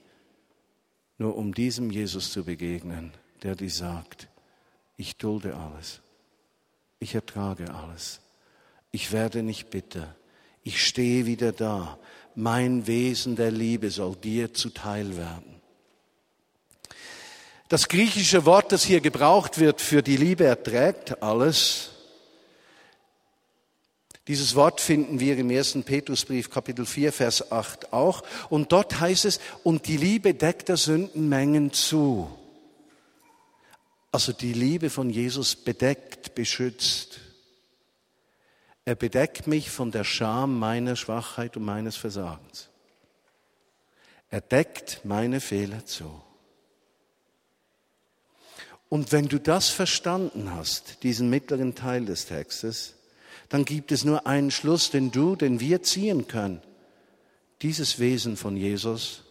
Nur 1.18 1.36
um 1.36 1.54
diesem 1.54 1.92
Jesus 1.92 2.32
zu 2.32 2.46
begegnen, 2.46 3.12
der 3.44 3.58
dir 3.58 3.70
sagt, 3.70 4.30
ich 4.96 5.18
dulde 5.18 5.54
alles. 5.58 6.00
Ich 7.00 7.14
ertrage 7.14 7.74
alles. 7.74 8.22
Ich 8.92 9.12
werde 9.12 9.44
nicht 9.44 9.70
bitter. 9.70 10.16
Ich 10.64 10.82
stehe 10.82 11.26
wieder 11.26 11.52
da. 11.52 12.00
Mein 12.36 12.88
Wesen 12.88 13.36
der 13.36 13.52
Liebe 13.52 13.90
soll 13.90 14.16
dir 14.16 14.54
zuteil 14.54 15.18
werden. 15.18 15.61
Das 17.72 17.88
griechische 17.88 18.46
Wort, 18.46 18.74
das 18.74 18.84
hier 18.84 19.00
gebraucht 19.00 19.58
wird 19.58 19.80
für 19.80 20.04
die 20.04 20.18
Liebe 20.18 20.44
erträgt 20.44 21.24
alles, 21.24 21.92
dieses 24.28 24.56
Wort 24.56 24.82
finden 24.82 25.22
wir 25.22 25.38
im 25.38 25.50
ersten 25.50 25.86
Petrusbrief 25.86 26.50
Kapitel 26.50 26.86
4 26.86 27.14
Vers 27.14 27.50
8 27.50 27.94
auch 27.94 28.24
und 28.50 28.74
dort 28.74 29.00
heißt 29.00 29.24
es 29.24 29.40
und 29.64 29.88
die 29.88 29.96
Liebe 29.96 30.34
deckt 30.34 30.68
der 30.68 30.76
Sündenmengen 30.76 31.72
zu. 31.72 32.30
Also 34.12 34.34
die 34.34 34.52
Liebe 34.52 34.90
von 34.90 35.10
Jesus 35.10 35.56
bedeckt, 35.56 36.36
beschützt. 36.36 37.22
Er 38.84 38.96
bedeckt 38.96 39.48
mich 39.48 39.70
von 39.70 39.92
der 39.92 40.04
Scham 40.04 40.60
meiner 40.60 40.98
Schwachheit 40.98 41.56
und 41.56 41.64
meines 41.64 41.96
Versagens. 41.96 42.68
Er 44.30 44.42
deckt 44.42 45.06
meine 45.06 45.40
Fehler 45.40 45.86
zu. 45.86 46.22
Und 48.92 49.14
wenn 49.14 49.30
du 49.30 49.40
das 49.40 49.70
verstanden 49.70 50.54
hast, 50.54 51.04
diesen 51.04 51.30
mittleren 51.30 51.76
Teil 51.76 52.04
des 52.04 52.26
Textes, 52.26 52.96
dann 53.48 53.64
gibt 53.64 53.94
es 53.94 54.04
nur 54.04 54.28
einen 54.28 54.52
Schluss, 54.52 54.92
den 54.92 55.12
du, 55.12 55.38
den 55.38 55.62
wir 55.62 55.82
ziehen 55.82 56.28
können. 56.28 56.62
Dieses 57.62 58.00
Wesen 58.00 58.36
von 58.36 58.58
Jesus 58.58 59.24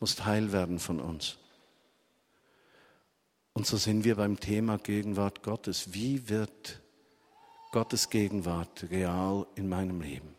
muss 0.00 0.24
heil 0.24 0.50
werden 0.52 0.78
von 0.78 0.98
uns. 0.98 1.36
Und 3.52 3.66
so 3.66 3.76
sind 3.76 4.04
wir 4.04 4.16
beim 4.16 4.40
Thema 4.40 4.78
Gegenwart 4.78 5.42
Gottes. 5.42 5.92
Wie 5.92 6.30
wird 6.30 6.80
Gottes 7.70 8.08
Gegenwart 8.08 8.86
real 8.90 9.46
in 9.56 9.68
meinem 9.68 10.00
Leben? 10.00 10.34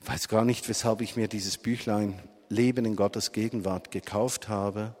Ich 0.00 0.08
weiß 0.08 0.28
gar 0.28 0.44
nicht, 0.44 0.68
weshalb 0.68 1.00
ich 1.00 1.16
mir 1.16 1.26
dieses 1.26 1.58
Büchlein 1.58 2.22
Leben 2.48 2.84
in 2.84 2.94
Gottes 2.94 3.32
Gegenwart 3.32 3.90
gekauft 3.90 4.48
habe. 4.48 4.94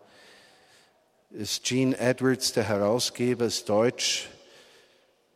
Ist 1.30 1.64
Gene 1.64 1.98
Edwards, 1.98 2.54
der 2.54 2.64
Herausgeber, 2.64 3.44
ist 3.44 3.68
Deutsch, 3.68 4.30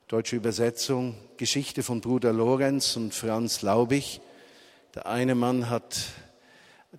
deutsche 0.09 0.37
Übersetzung, 0.37 1.15
Geschichte 1.37 1.83
von 1.83 2.01
Bruder 2.01 2.33
Lorenz 2.33 2.97
und 2.97 3.13
Franz 3.13 3.61
Laubich. 3.61 4.23
Der 4.95 5.05
eine 5.05 5.35
Mann 5.35 5.69
hat 5.69 6.07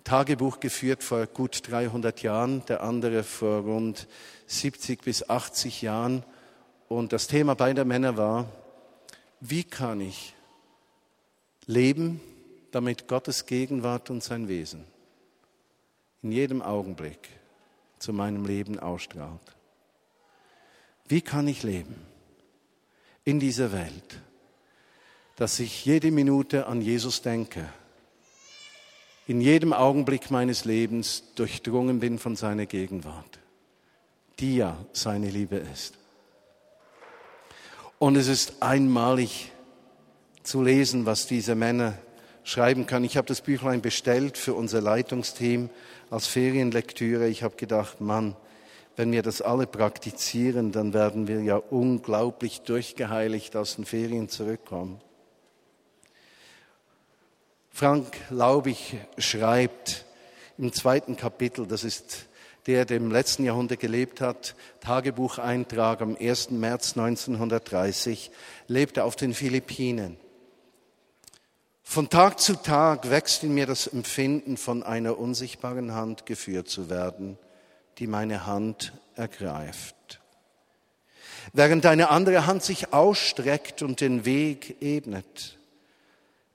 Tagebuch 0.04 0.60
geführt 0.60 1.02
vor 1.02 1.26
gut 1.26 1.68
300 1.68 2.22
Jahren, 2.22 2.64
der 2.66 2.84
andere 2.84 3.24
vor 3.24 3.62
rund 3.62 4.06
70 4.46 5.02
bis 5.02 5.28
80 5.28 5.82
Jahren. 5.82 6.22
Und 6.86 7.12
das 7.12 7.26
Thema 7.26 7.56
beider 7.56 7.84
Männer 7.84 8.16
war, 8.16 8.48
wie 9.40 9.64
kann 9.64 10.00
ich 10.00 10.34
leben, 11.66 12.20
damit 12.70 13.08
Gottes 13.08 13.46
Gegenwart 13.46 14.08
und 14.10 14.22
sein 14.22 14.46
Wesen 14.46 14.84
in 16.22 16.30
jedem 16.30 16.62
Augenblick 16.62 17.28
zu 18.04 18.12
meinem 18.12 18.44
Leben 18.44 18.78
ausstrahlt. 18.78 19.56
Wie 21.08 21.22
kann 21.22 21.48
ich 21.48 21.62
leben 21.62 21.96
in 23.24 23.40
dieser 23.40 23.72
Welt, 23.72 24.20
dass 25.36 25.58
ich 25.58 25.86
jede 25.86 26.10
Minute 26.10 26.66
an 26.66 26.82
Jesus 26.82 27.22
denke, 27.22 27.66
in 29.26 29.40
jedem 29.40 29.72
Augenblick 29.72 30.30
meines 30.30 30.66
Lebens 30.66 31.24
durchdrungen 31.34 31.98
bin 31.98 32.18
von 32.18 32.36
seiner 32.36 32.66
Gegenwart, 32.66 33.38
die 34.38 34.56
ja 34.56 34.76
seine 34.92 35.30
Liebe 35.30 35.56
ist. 35.56 35.94
Und 37.98 38.16
es 38.16 38.28
ist 38.28 38.62
einmalig 38.62 39.50
zu 40.42 40.62
lesen, 40.62 41.06
was 41.06 41.26
diese 41.26 41.54
Männer 41.54 41.96
schreiben 42.42 42.86
können. 42.86 43.06
Ich 43.06 43.16
habe 43.16 43.28
das 43.28 43.40
Büchlein 43.40 43.80
bestellt 43.80 44.36
für 44.36 44.52
unser 44.52 44.82
Leitungsteam 44.82 45.70
als 46.14 46.28
Ferienlektüre. 46.28 47.26
Ich 47.26 47.42
habe 47.42 47.56
gedacht, 47.56 48.00
Mann, 48.00 48.36
wenn 48.94 49.10
wir 49.10 49.22
das 49.22 49.42
alle 49.42 49.66
praktizieren, 49.66 50.70
dann 50.70 50.94
werden 50.94 51.26
wir 51.26 51.42
ja 51.42 51.56
unglaublich 51.56 52.60
durchgeheiligt 52.60 53.56
aus 53.56 53.74
den 53.74 53.84
Ferien 53.84 54.28
zurückkommen. 54.28 55.00
Frank 57.70 58.16
Laubich 58.30 58.96
schreibt 59.18 60.04
im 60.56 60.72
zweiten 60.72 61.16
Kapitel, 61.16 61.66
das 61.66 61.82
ist 61.82 62.26
der, 62.68 62.84
der 62.84 62.98
im 62.98 63.10
letzten 63.10 63.42
Jahrhundert 63.42 63.80
gelebt 63.80 64.20
hat, 64.20 64.54
Tagebucheintrag 64.82 66.00
am 66.00 66.16
1. 66.16 66.52
März 66.52 66.96
1930, 66.96 68.30
lebte 68.68 69.02
auf 69.02 69.16
den 69.16 69.34
Philippinen. 69.34 70.16
Von 71.84 72.08
Tag 72.08 72.40
zu 72.40 72.54
Tag 72.54 73.10
wächst 73.10 73.44
in 73.44 73.54
mir 73.54 73.66
das 73.66 73.86
Empfinden, 73.86 74.56
von 74.56 74.82
einer 74.82 75.16
unsichtbaren 75.18 75.92
Hand 75.92 76.26
geführt 76.26 76.68
zu 76.68 76.90
werden, 76.90 77.38
die 77.98 78.08
meine 78.08 78.46
Hand 78.46 78.92
ergreift. 79.14 80.20
Während 81.52 81.86
eine 81.86 82.08
andere 82.08 82.46
Hand 82.46 82.64
sich 82.64 82.92
ausstreckt 82.92 83.82
und 83.82 84.00
den 84.00 84.24
Weg 84.24 84.82
ebnet. 84.82 85.58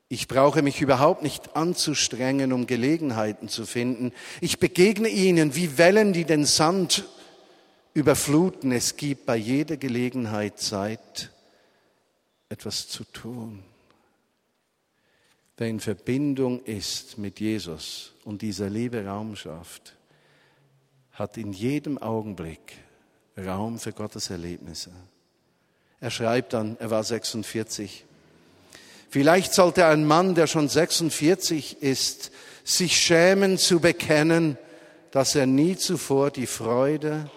Ich 0.10 0.28
brauche 0.28 0.64
mich 0.64 0.82
überhaupt 0.82 1.22
nicht 1.22 1.56
anzustrengen, 1.56 2.52
um 2.52 2.66
Gelegenheiten 2.66 3.48
zu 3.48 3.68
finden. 3.68 4.12
Ich 4.42 4.58
begegne 4.58 5.08
ihnen 5.08 5.56
wie 5.56 5.78
Wellen, 5.78 6.12
die 6.12 6.26
den 6.26 6.46
Sand 6.46 7.06
überfluten. 7.94 8.72
Es 8.72 8.98
gibt 8.98 9.28
bei 9.28 9.36
jeder 9.36 9.78
Gelegenheit 9.78 10.60
Zeit, 10.60 11.32
etwas 12.50 12.88
zu 12.88 13.04
tun. 13.04 13.64
Wer 15.60 15.68
in 15.68 15.82
Verbindung 15.82 16.64
ist 16.64 17.18
mit 17.18 17.42
Jesus 17.42 18.14
und 18.24 18.42
dieser 18.42 18.70
Liebe 18.70 19.06
Raum 19.06 19.36
schafft, 19.36 19.94
hat 21.12 21.36
in 21.36 21.52
jedem 21.52 21.98
Augenblick 21.98 22.78
Raum 23.38 23.78
für 23.78 23.92
Gottes 23.92 24.30
Erlebnisse. 24.30 24.92
Er 26.00 26.12
schreibt 26.12 26.54
dann, 26.54 26.78
er 26.80 26.92
war 26.92 27.04
46, 27.04 28.06
Vielleicht 29.10 29.54
sollte 29.54 29.86
ein 29.86 30.06
Mann, 30.06 30.34
der 30.34 30.48
schon 30.48 30.70
46 30.70 31.82
ist, 31.84 32.32
sich 32.64 32.98
schämen 32.98 33.58
zu 33.58 33.82
bekennen, 33.82 34.58
dass 35.12 35.36
er 35.36 35.46
nie 35.46 35.76
zuvor 35.76 36.32
die 36.32 36.48
Freude 36.48 37.30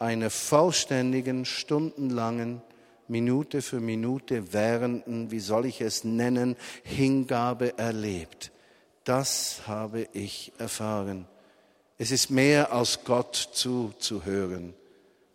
einer 0.00 0.30
vollständigen, 0.30 1.44
stundenlangen, 1.44 2.60
Minute 3.12 3.62
für 3.62 3.78
Minute 3.78 4.52
währenden, 4.52 5.30
wie 5.30 5.38
soll 5.38 5.66
ich 5.66 5.80
es 5.80 6.02
nennen, 6.02 6.56
Hingabe 6.82 7.78
erlebt. 7.78 8.50
Das 9.04 9.62
habe 9.66 10.08
ich 10.12 10.52
erfahren. 10.58 11.28
Es 11.98 12.10
ist 12.10 12.30
mehr 12.30 12.72
als 12.72 13.04
Gott 13.04 13.36
zuzuhören. 13.36 14.74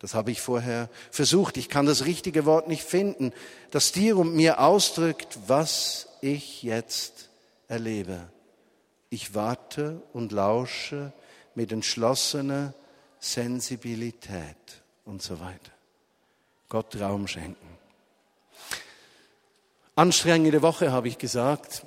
Das 0.00 0.14
habe 0.14 0.30
ich 0.30 0.40
vorher 0.40 0.90
versucht. 1.10 1.56
Ich 1.56 1.68
kann 1.68 1.86
das 1.86 2.04
richtige 2.04 2.44
Wort 2.44 2.68
nicht 2.68 2.82
finden, 2.82 3.32
das 3.70 3.92
dir 3.92 4.16
und 4.16 4.34
mir 4.34 4.60
ausdrückt, 4.60 5.38
was 5.46 6.08
ich 6.20 6.62
jetzt 6.62 7.30
erlebe. 7.68 8.28
Ich 9.10 9.34
warte 9.34 10.02
und 10.12 10.32
lausche 10.32 11.12
mit 11.54 11.72
entschlossener 11.72 12.74
Sensibilität 13.18 14.82
und 15.04 15.22
so 15.22 15.40
weiter. 15.40 15.72
Gott 16.68 16.94
Raum 17.00 17.26
schenken. 17.26 17.67
Anstrengende 19.98 20.62
Woche, 20.62 20.92
habe 20.92 21.08
ich 21.08 21.18
gesagt. 21.18 21.82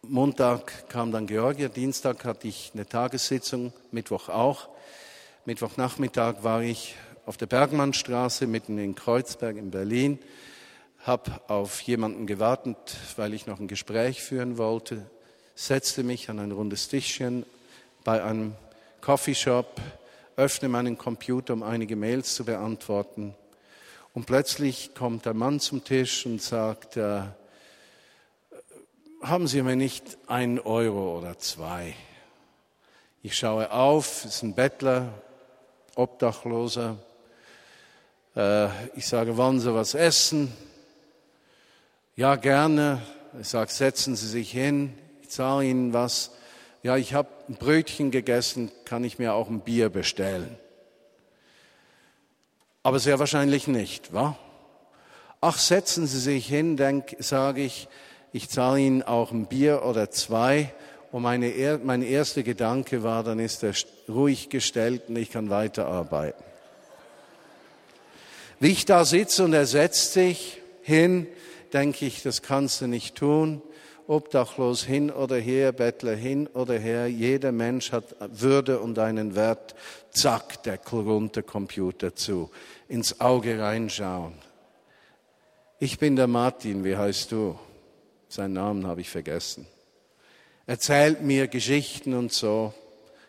Montag 0.00 0.88
kam 0.88 1.12
dann 1.12 1.26
Georgia, 1.26 1.68
Dienstag 1.68 2.24
hatte 2.24 2.48
ich 2.48 2.70
eine 2.72 2.88
Tagessitzung, 2.88 3.74
Mittwoch 3.90 4.30
auch. 4.30 4.70
Mittwochnachmittag 5.44 6.36
war 6.44 6.62
ich 6.62 6.94
auf 7.26 7.36
der 7.36 7.44
Bergmannstraße 7.44 8.46
mitten 8.46 8.78
in 8.78 8.94
Kreuzberg 8.94 9.58
in 9.58 9.70
Berlin, 9.70 10.18
habe 11.00 11.42
auf 11.46 11.82
jemanden 11.82 12.26
gewartet, 12.26 12.96
weil 13.16 13.34
ich 13.34 13.46
noch 13.46 13.60
ein 13.60 13.68
Gespräch 13.68 14.22
führen 14.22 14.56
wollte, 14.56 15.04
setzte 15.54 16.04
mich 16.04 16.30
an 16.30 16.38
ein 16.38 16.52
rundes 16.52 16.88
Tischchen 16.88 17.44
bei 18.02 18.24
einem 18.24 18.54
Coffeeshop, 19.02 19.78
öffne 20.36 20.70
meinen 20.70 20.96
Computer, 20.96 21.52
um 21.52 21.62
einige 21.62 21.96
Mails 21.96 22.34
zu 22.34 22.46
beantworten. 22.46 23.34
Und 24.16 24.24
plötzlich 24.24 24.94
kommt 24.94 25.26
der 25.26 25.34
Mann 25.34 25.60
zum 25.60 25.84
Tisch 25.84 26.24
und 26.24 26.40
sagt, 26.40 26.96
äh, 26.96 27.20
haben 29.20 29.46
Sie 29.46 29.60
mir 29.60 29.76
nicht 29.76 30.16
ein 30.26 30.58
Euro 30.58 31.18
oder 31.18 31.38
zwei? 31.38 31.94
Ich 33.22 33.36
schaue 33.36 33.70
auf, 33.70 34.24
es 34.24 34.36
ist 34.36 34.42
ein 34.42 34.54
Bettler, 34.54 35.12
Obdachloser. 35.96 36.96
Äh, 38.34 38.68
ich 38.96 39.06
sage, 39.06 39.36
wollen 39.36 39.60
Sie 39.60 39.74
was 39.74 39.92
essen? 39.92 40.50
Ja, 42.14 42.36
gerne. 42.36 43.02
Ich 43.38 43.48
sage, 43.48 43.70
setzen 43.70 44.16
Sie 44.16 44.28
sich 44.28 44.50
hin, 44.50 44.96
ich 45.20 45.28
zahle 45.28 45.66
Ihnen 45.66 45.92
was. 45.92 46.30
Ja, 46.82 46.96
ich 46.96 47.12
habe 47.12 47.28
ein 47.50 47.56
Brötchen 47.56 48.10
gegessen, 48.10 48.72
kann 48.86 49.04
ich 49.04 49.18
mir 49.18 49.34
auch 49.34 49.50
ein 49.50 49.60
Bier 49.60 49.90
bestellen? 49.90 50.56
Aber 52.86 53.00
sehr 53.00 53.18
wahrscheinlich 53.18 53.66
nicht, 53.66 54.12
wa? 54.12 54.38
Ach, 55.40 55.58
setzen 55.58 56.06
Sie 56.06 56.20
sich 56.20 56.46
hin, 56.46 56.78
sage 57.18 57.60
ich, 57.60 57.88
ich 58.32 58.48
zahle 58.48 58.78
Ihnen 58.78 59.02
auch 59.02 59.32
ein 59.32 59.46
Bier 59.46 59.82
oder 59.84 60.12
zwei. 60.12 60.72
Und 61.10 61.22
meine, 61.22 61.80
mein 61.82 62.02
erster 62.02 62.44
Gedanke 62.44 63.02
war, 63.02 63.24
dann 63.24 63.40
ist 63.40 63.64
er 63.64 63.72
ruhig 64.08 64.50
gestellt 64.50 65.08
und 65.08 65.16
ich 65.16 65.32
kann 65.32 65.50
weiterarbeiten. 65.50 66.44
Wie 68.60 68.70
ich 68.70 68.84
da 68.84 69.04
sitze 69.04 69.42
und 69.42 69.52
er 69.52 69.66
setzt 69.66 70.12
sich 70.12 70.62
hin, 70.82 71.26
denke 71.72 72.06
ich, 72.06 72.22
das 72.22 72.40
kannst 72.40 72.82
du 72.82 72.86
nicht 72.86 73.16
tun. 73.16 73.62
Obdachlos 74.08 74.84
hin 74.84 75.10
oder 75.10 75.36
her, 75.36 75.72
Bettler 75.72 76.14
hin 76.14 76.46
oder 76.48 76.78
her, 76.78 77.08
jeder 77.08 77.52
Mensch 77.52 77.92
hat 77.92 78.14
Würde 78.20 78.80
und 78.80 78.98
einen 78.98 79.34
Wert. 79.34 79.74
Zack, 80.10 80.62
Deckel 80.62 81.00
runter, 81.00 81.42
Computer 81.42 82.14
zu, 82.14 82.50
ins 82.88 83.20
Auge 83.20 83.60
reinschauen. 83.60 84.34
ich 85.78 85.98
bin 85.98 86.16
der 86.16 86.26
Martin, 86.26 86.84
wie 86.84 86.96
heißt 86.96 87.32
du? 87.32 87.58
Seinen 88.28 88.54
Namen 88.54 88.86
habe 88.86 89.00
ich 89.00 89.10
vergessen. 89.10 89.66
Erzählt 90.66 91.22
mir 91.22 91.48
Geschichten 91.48 92.14
und 92.14 92.32
so. 92.32 92.74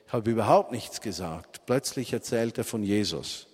Ich 0.08 0.14
habe 0.14 0.32
überhaupt 0.32 0.72
nichts 0.72 1.02
gesagt. 1.02 1.66
Plötzlich 1.66 2.14
erzählt 2.14 2.58
er 2.58 2.64
von 2.64 2.84
Jesus. 2.84 3.48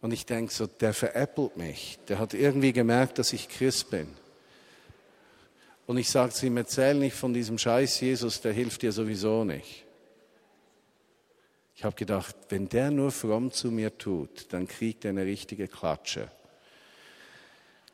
Und 0.00 0.12
ich 0.12 0.26
denke 0.26 0.52
so, 0.52 0.66
der 0.66 0.94
veräppelt 0.94 1.56
mich. 1.56 1.98
Der 2.08 2.18
hat 2.18 2.34
irgendwie 2.34 2.72
gemerkt, 2.72 3.18
dass 3.18 3.32
ich 3.32 3.48
Christ 3.48 3.90
bin. 3.90 4.08
Und 5.92 5.98
ich 5.98 6.08
sage 6.08 6.32
zu 6.32 6.46
ihm, 6.46 6.56
erzähl 6.56 6.94
nicht 6.94 7.14
von 7.14 7.34
diesem 7.34 7.58
Scheiß 7.58 8.00
Jesus, 8.00 8.40
der 8.40 8.54
hilft 8.54 8.80
dir 8.80 8.92
sowieso 8.92 9.44
nicht. 9.44 9.84
Ich 11.76 11.84
habe 11.84 11.94
gedacht, 11.96 12.34
wenn 12.48 12.66
der 12.66 12.90
nur 12.90 13.10
fromm 13.10 13.52
zu 13.52 13.70
mir 13.70 13.98
tut, 13.98 14.46
dann 14.54 14.66
kriegt 14.66 15.04
er 15.04 15.10
eine 15.10 15.26
richtige 15.26 15.68
Klatsche. 15.68 16.30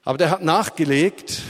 Aber 0.05 0.17
der 0.17 0.31
hat 0.31 0.45
nachgelegt 0.45 1.43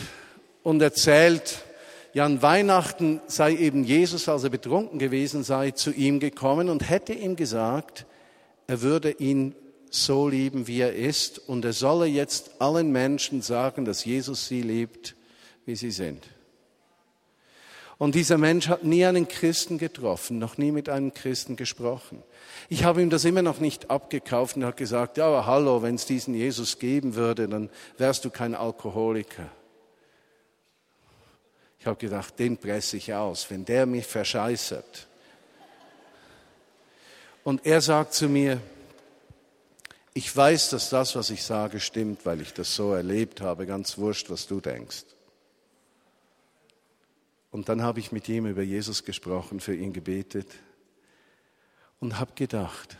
und 0.62 0.80
erzählt, 0.80 1.66
ja, 2.14 2.24
an 2.24 2.40
Weihnachten 2.40 3.20
sei 3.26 3.54
eben 3.54 3.84
Jesus, 3.84 4.26
als 4.26 4.44
er 4.44 4.48
betrunken 4.48 4.98
gewesen 4.98 5.44
sei, 5.44 5.72
zu 5.72 5.92
ihm 5.92 6.18
gekommen 6.18 6.70
und 6.70 6.88
hätte 6.88 7.12
ihm 7.12 7.36
gesagt, 7.36 8.06
er 8.66 8.80
würde 8.80 9.10
ihn 9.10 9.54
so 9.90 10.26
lieben, 10.30 10.66
wie 10.66 10.80
er 10.80 10.94
ist 10.94 11.46
und 11.46 11.66
er 11.66 11.74
solle 11.74 12.06
jetzt 12.06 12.62
allen 12.62 12.90
Menschen 12.90 13.42
sagen, 13.42 13.84
dass 13.84 14.06
Jesus 14.06 14.48
sie 14.48 14.62
liebt, 14.62 15.14
wie 15.66 15.76
sie 15.76 15.90
sind. 15.90 16.26
Und 17.98 18.14
dieser 18.14 18.38
Mensch 18.38 18.68
hat 18.68 18.84
nie 18.84 19.04
einen 19.04 19.26
Christen 19.26 19.76
getroffen, 19.76 20.38
noch 20.38 20.56
nie 20.56 20.70
mit 20.70 20.88
einem 20.88 21.12
Christen 21.12 21.56
gesprochen. 21.56 22.22
Ich 22.68 22.84
habe 22.84 23.02
ihm 23.02 23.10
das 23.10 23.24
immer 23.24 23.42
noch 23.42 23.58
nicht 23.58 23.90
abgekauft 23.90 24.56
und 24.56 24.64
hat 24.64 24.76
gesagt, 24.76 25.16
ja, 25.16 25.26
aber 25.26 25.46
hallo, 25.46 25.82
wenn 25.82 25.96
es 25.96 26.06
diesen 26.06 26.32
Jesus 26.32 26.78
geben 26.78 27.16
würde, 27.16 27.48
dann 27.48 27.70
wärst 27.96 28.24
du 28.24 28.30
kein 28.30 28.54
Alkoholiker. 28.54 29.50
Ich 31.80 31.86
habe 31.86 31.96
gedacht, 31.96 32.38
den 32.38 32.56
presse 32.56 32.96
ich 32.96 33.14
aus, 33.14 33.50
wenn 33.50 33.64
der 33.64 33.86
mich 33.86 34.06
verscheißert. 34.06 35.08
Und 37.42 37.66
er 37.66 37.80
sagt 37.80 38.14
zu 38.14 38.28
mir, 38.28 38.60
ich 40.14 40.36
weiß, 40.36 40.70
dass 40.70 40.90
das, 40.90 41.16
was 41.16 41.30
ich 41.30 41.42
sage, 41.42 41.80
stimmt, 41.80 42.26
weil 42.26 42.40
ich 42.40 42.52
das 42.52 42.74
so 42.74 42.92
erlebt 42.92 43.40
habe, 43.40 43.66
ganz 43.66 43.98
wurscht, 43.98 44.30
was 44.30 44.46
du 44.46 44.60
denkst. 44.60 45.04
Und 47.50 47.68
dann 47.68 47.82
habe 47.82 48.00
ich 48.00 48.12
mit 48.12 48.28
ihm 48.28 48.46
über 48.46 48.62
Jesus 48.62 49.04
gesprochen, 49.04 49.60
für 49.60 49.74
ihn 49.74 49.92
gebetet 49.92 50.48
und 52.00 52.18
habe 52.18 52.32
gedacht, 52.34 52.96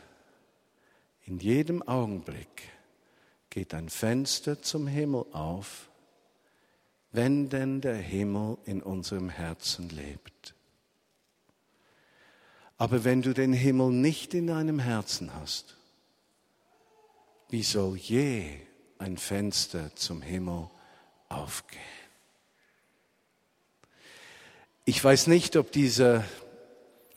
in 1.24 1.38
jedem 1.38 1.82
Augenblick 1.82 2.62
geht 3.50 3.74
ein 3.74 3.88
Fenster 3.88 4.62
zum 4.62 4.86
Himmel 4.86 5.26
auf, 5.32 5.90
wenn 7.12 7.48
denn 7.48 7.80
der 7.80 7.96
Himmel 7.96 8.58
in 8.64 8.82
unserem 8.82 9.28
Herzen 9.28 9.88
lebt. 9.90 10.54
Aber 12.76 13.04
wenn 13.04 13.22
du 13.22 13.34
den 13.34 13.52
Himmel 13.52 13.90
nicht 13.90 14.34
in 14.34 14.46
deinem 14.46 14.78
Herzen 14.78 15.34
hast, 15.34 15.76
wie 17.50 17.62
soll 17.62 17.96
je 17.96 18.60
ein 18.98 19.16
Fenster 19.16 19.94
zum 19.96 20.22
Himmel 20.22 20.70
aufgehen? 21.28 21.97
Ich 24.90 25.04
weiß 25.04 25.26
nicht, 25.26 25.54
ob 25.56 25.70
dieser 25.70 26.24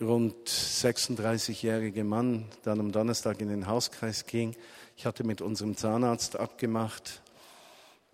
rund 0.01 0.35
36-jährige 0.45 2.03
Mann 2.03 2.49
dann 2.63 2.81
am 2.81 2.91
Donnerstag 2.91 3.39
in 3.39 3.47
den 3.47 3.65
Hauskreis 3.65 4.25
ging. 4.25 4.57
Ich 4.97 5.05
hatte 5.05 5.23
mit 5.23 5.39
unserem 5.39 5.77
Zahnarzt 5.77 6.35
abgemacht. 6.35 7.21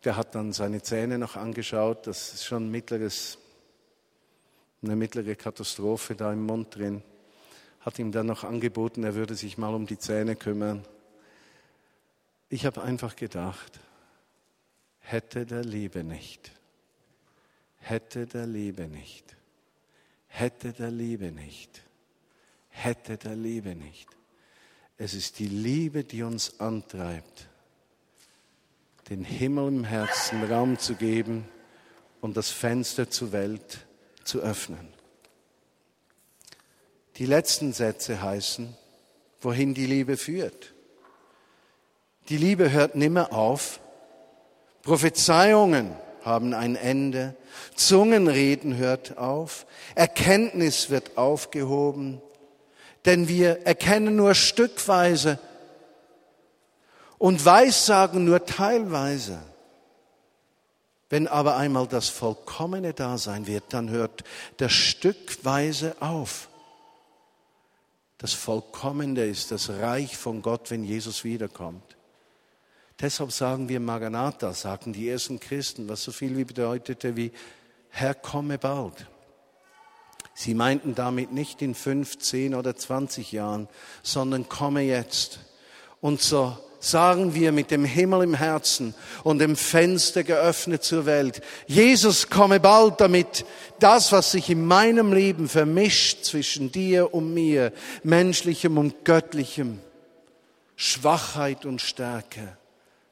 Der 0.04 0.16
hat 0.16 0.36
dann 0.36 0.54
seine 0.54 0.84
Zähne 0.84 1.18
noch 1.18 1.38
angeschaut. 1.38 2.06
Das 2.06 2.36
ist 2.36 2.46
schon 2.46 2.70
mittleres, 2.70 3.40
eine 4.84 4.96
mittlere 4.96 5.36
Katastrophe 5.36 6.14
da 6.14 6.32
im 6.32 6.46
Mund 6.46 6.76
drin. 6.76 7.02
Hat 7.80 7.98
ihm 7.98 8.12
dann 8.12 8.28
noch 8.28 8.44
angeboten, 8.44 9.04
er 9.04 9.16
würde 9.16 9.34
sich 9.34 9.58
mal 9.58 9.74
um 9.74 9.88
die 9.88 9.98
Zähne 9.98 10.36
kümmern. 10.36 10.86
Ich 12.50 12.68
habe 12.68 12.84
einfach 12.84 13.16
gedacht, 13.16 13.80
hätte 15.00 15.48
der 15.48 15.64
Liebe 15.64 16.04
nicht, 16.04 16.52
hätte 17.80 18.28
der 18.28 18.46
Liebe 18.46 18.88
nicht 18.88 19.37
hätte 20.40 20.72
der 20.72 20.92
Liebe 20.92 21.32
nicht, 21.32 21.82
hätte 22.70 23.18
der 23.18 23.36
Liebe 23.36 23.76
nicht. 23.76 24.08
Es 24.98 25.16
ist 25.16 25.40
die 25.40 25.48
Liebe, 25.48 26.04
die 26.04 26.22
uns 26.22 26.60
antreibt, 26.60 27.48
den 29.10 29.24
Himmel 29.24 29.68
im 29.68 29.84
Herzen 29.84 30.44
Raum 30.44 30.78
zu 30.78 30.96
geben 30.96 31.48
und 32.22 32.38
das 32.38 32.52
Fenster 32.52 33.10
zur 33.10 33.32
Welt 33.32 33.88
zu 34.24 34.40
öffnen. 34.40 34.90
Die 37.16 37.26
letzten 37.26 37.74
Sätze 37.74 38.22
heißen, 38.22 38.76
wohin 39.42 39.74
die 39.74 39.88
Liebe 39.88 40.18
führt. 40.18 40.74
Die 42.30 42.38
Liebe 42.38 42.72
hört 42.72 42.96
nimmer 42.96 43.34
auf. 43.34 43.80
Prophezeiungen 44.84 45.96
haben 46.28 46.54
ein 46.54 46.76
Ende. 46.76 47.36
Zungenreden 47.76 48.78
hört 48.78 49.18
auf. 49.18 49.66
Erkenntnis 49.96 50.92
wird 50.92 51.18
aufgehoben. 51.18 52.22
Denn 53.06 53.28
wir 53.28 53.66
erkennen 53.66 54.16
nur 54.16 54.36
stückweise 54.36 55.40
und 57.18 57.44
Weissagen 57.44 58.26
nur 58.26 58.46
teilweise. 58.46 59.40
Wenn 61.10 61.28
aber 61.28 61.56
einmal 61.56 61.88
das 61.88 62.10
Vollkommene 62.10 62.94
da 62.94 63.18
sein 63.18 63.48
wird, 63.48 63.64
dann 63.70 63.90
hört 63.90 64.24
das 64.58 64.74
stückweise 64.74 65.96
auf. 66.02 66.50
Das 68.18 68.34
Vollkommene 68.34 69.26
ist 69.26 69.52
das 69.52 69.70
Reich 69.70 70.18
von 70.18 70.42
Gott, 70.42 70.70
wenn 70.70 70.84
Jesus 70.84 71.24
wiederkommt. 71.24 71.97
Deshalb 73.00 73.32
sagen 73.32 73.70
wir 73.70 73.80
Maranatha, 73.80 74.54
sagten 74.54 74.94
die 74.94 75.08
ersten 75.08 75.40
Christen, 75.40 75.88
was 75.88 76.04
so 76.04 76.12
viel 76.12 76.36
wie 76.36 76.46
bedeutete 76.46 77.16
wie 77.16 77.32
Herr, 77.90 78.16
komme 78.16 78.58
bald. 78.58 79.06
Sie 80.34 80.54
meinten 80.54 80.94
damit 80.94 81.32
nicht 81.32 81.62
in 81.62 81.74
fünf, 81.74 82.20
zehn 82.20 82.54
oder 82.54 82.76
zwanzig 82.76 83.32
Jahren, 83.32 83.68
sondern 84.04 84.50
komme 84.50 84.82
jetzt. 84.82 85.40
Und 86.00 86.22
so 86.22 86.58
sagen 86.80 87.34
wir 87.34 87.52
mit 87.52 87.72
dem 87.72 87.86
Himmel 87.86 88.24
im 88.24 88.34
Herzen 88.36 88.94
und 89.24 89.40
dem 89.40 89.56
Fenster 89.56 90.24
geöffnet 90.24 90.84
zur 90.84 91.08
Welt, 91.08 91.42
Jesus 91.66 92.30
komme 92.30 92.60
bald, 92.60 93.02
damit 93.02 93.46
das, 93.80 94.12
was 94.12 94.32
sich 94.32 94.50
in 94.50 94.66
meinem 94.66 95.12
Leben 95.12 95.50
vermischt 95.50 96.24
zwischen 96.24 96.72
dir 96.72 97.14
und 97.14 97.34
mir, 97.34 97.74
menschlichem 98.04 98.78
und 98.78 99.06
göttlichem, 99.06 99.80
Schwachheit 100.76 101.66
und 101.66 101.82
Stärke, 101.82 102.58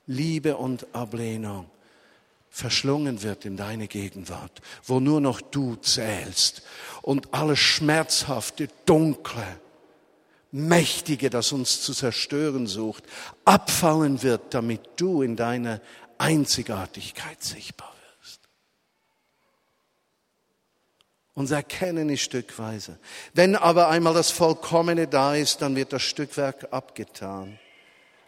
Liebe 0.08 0.58
und 0.58 0.94
Ablehnung 0.94 1.70
verschlungen 2.50 3.22
wird 3.22 3.44
in 3.44 3.58
deine 3.58 3.88
Gegenwart, 3.88 4.62
wo 4.86 5.02
nur 5.02 5.20
noch 5.20 5.42
du 5.42 5.76
zählst 5.76 6.62
und 7.02 7.34
alles 7.34 7.60
Schmerzhafte, 7.60 8.70
Dunkle, 8.86 9.60
Mächtige, 10.52 11.30
das 11.30 11.52
uns 11.52 11.82
zu 11.82 11.94
zerstören 11.94 12.66
sucht, 12.66 13.04
abfallen 13.44 14.24
wird, 14.24 14.54
damit 14.54 14.82
du 14.96 15.22
in 15.22 15.36
deiner 15.36 15.82
Einzigartigkeit 16.18 17.44
sichtbar 17.44 17.94
wirst. 18.20 18.40
Unser 21.34 21.58
Erkennen 21.58 22.10
ist 22.10 22.22
stückweise. 22.22 22.98
Wenn 23.34 23.58
aber 23.58 23.90
einmal 23.90 24.14
das 24.14 24.32
Vollkommene 24.32 25.08
da 25.08 25.36
ist, 25.36 25.62
dann 25.62 25.76
wird 25.76 25.92
das 25.92 26.04
Stückwerk 26.04 26.72
abgetan. 26.72 27.60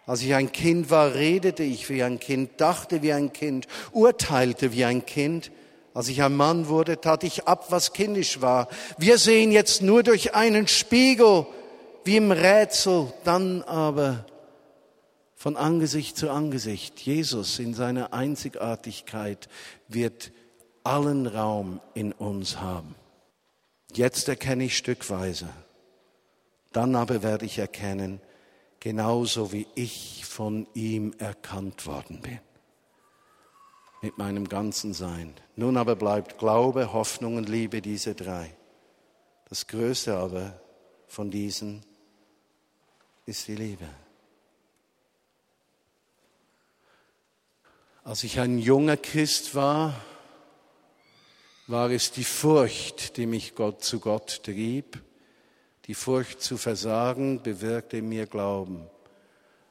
Als 0.08 0.22
ich 0.22 0.34
ein 0.34 0.54
Kind 0.54 0.90
war, 0.90 1.16
redete 1.16 1.64
ich 1.64 1.90
wie 1.90 2.02
ein 2.02 2.18
Kind, 2.18 2.62
dachte 2.62 3.04
wie 3.04 3.12
ein 3.12 3.34
Kind, 3.34 3.68
urteilte 3.92 4.72
wie 4.72 4.86
ein 4.86 5.06
Kind. 5.06 5.52
Als 5.94 6.08
ich 6.08 6.24
ein 6.24 6.34
Mann 6.34 6.70
wurde, 6.70 7.02
tat 7.02 7.26
ich 7.26 7.46
ab, 7.46 7.66
was 7.72 7.92
kindisch 7.92 8.40
war. 8.40 8.70
Wir 8.98 9.18
sehen 9.18 9.52
jetzt 9.52 9.82
nur 9.82 10.04
durch 10.04 10.34
einen 10.34 10.70
Spiegel, 10.70 11.46
wie 12.06 12.16
im 12.16 12.32
Rätsel, 12.32 13.12
dann 13.26 13.64
aber 13.64 14.26
von 15.36 15.58
Angesicht 15.58 16.18
zu 16.18 16.30
Angesicht. 16.30 17.02
Jesus 17.02 17.60
in 17.60 17.74
seiner 17.74 18.14
Einzigartigkeit 18.14 19.50
wird 19.90 20.32
allen 20.86 21.28
Raum 21.28 21.82
in 21.96 22.14
uns 22.14 22.62
haben. 22.62 22.96
Jetzt 23.94 24.30
erkenne 24.30 24.64
ich 24.64 24.78
stückweise. 24.78 25.50
Dann 26.72 26.96
aber 26.96 27.24
werde 27.24 27.46
ich 27.46 27.60
erkennen, 27.60 28.22
genauso 28.80 29.52
wie 29.52 29.68
ich 29.76 30.26
von 30.26 30.68
ihm 30.74 31.14
erkannt 31.18 31.86
worden 31.86 32.22
bin. 32.22 32.40
Mit 34.02 34.18
meinem 34.18 34.48
ganzen 34.48 34.94
Sein. 34.94 35.34
Nun 35.56 35.78
aber 35.78 35.96
bleibt 35.96 36.38
Glaube, 36.38 36.94
Hoffnung 36.94 37.38
und 37.38 37.50
Liebe, 37.50 37.82
diese 37.82 38.14
drei. 38.14 38.56
Das 39.50 39.68
Größte 39.68 40.16
aber 40.16 40.62
von 41.08 41.32
diesen 41.32 41.84
ist 43.26 43.48
die 43.48 43.56
Liebe. 43.56 43.88
Als 48.04 48.24
ich 48.24 48.40
ein 48.40 48.58
junger 48.60 48.96
Christ 48.96 49.56
war, 49.56 49.94
war 51.68 51.92
es 51.92 52.12
die 52.12 52.24
Furcht, 52.24 53.18
die 53.18 53.26
mich 53.26 53.54
Gott 53.54 53.84
zu 53.84 54.00
Gott 54.00 54.44
trieb. 54.44 55.04
Die 55.88 55.94
Furcht 55.94 56.42
zu 56.42 56.58
versagen 56.58 57.42
bewirkte 57.42 58.02
mir 58.02 58.28
Glauben. 58.28 58.86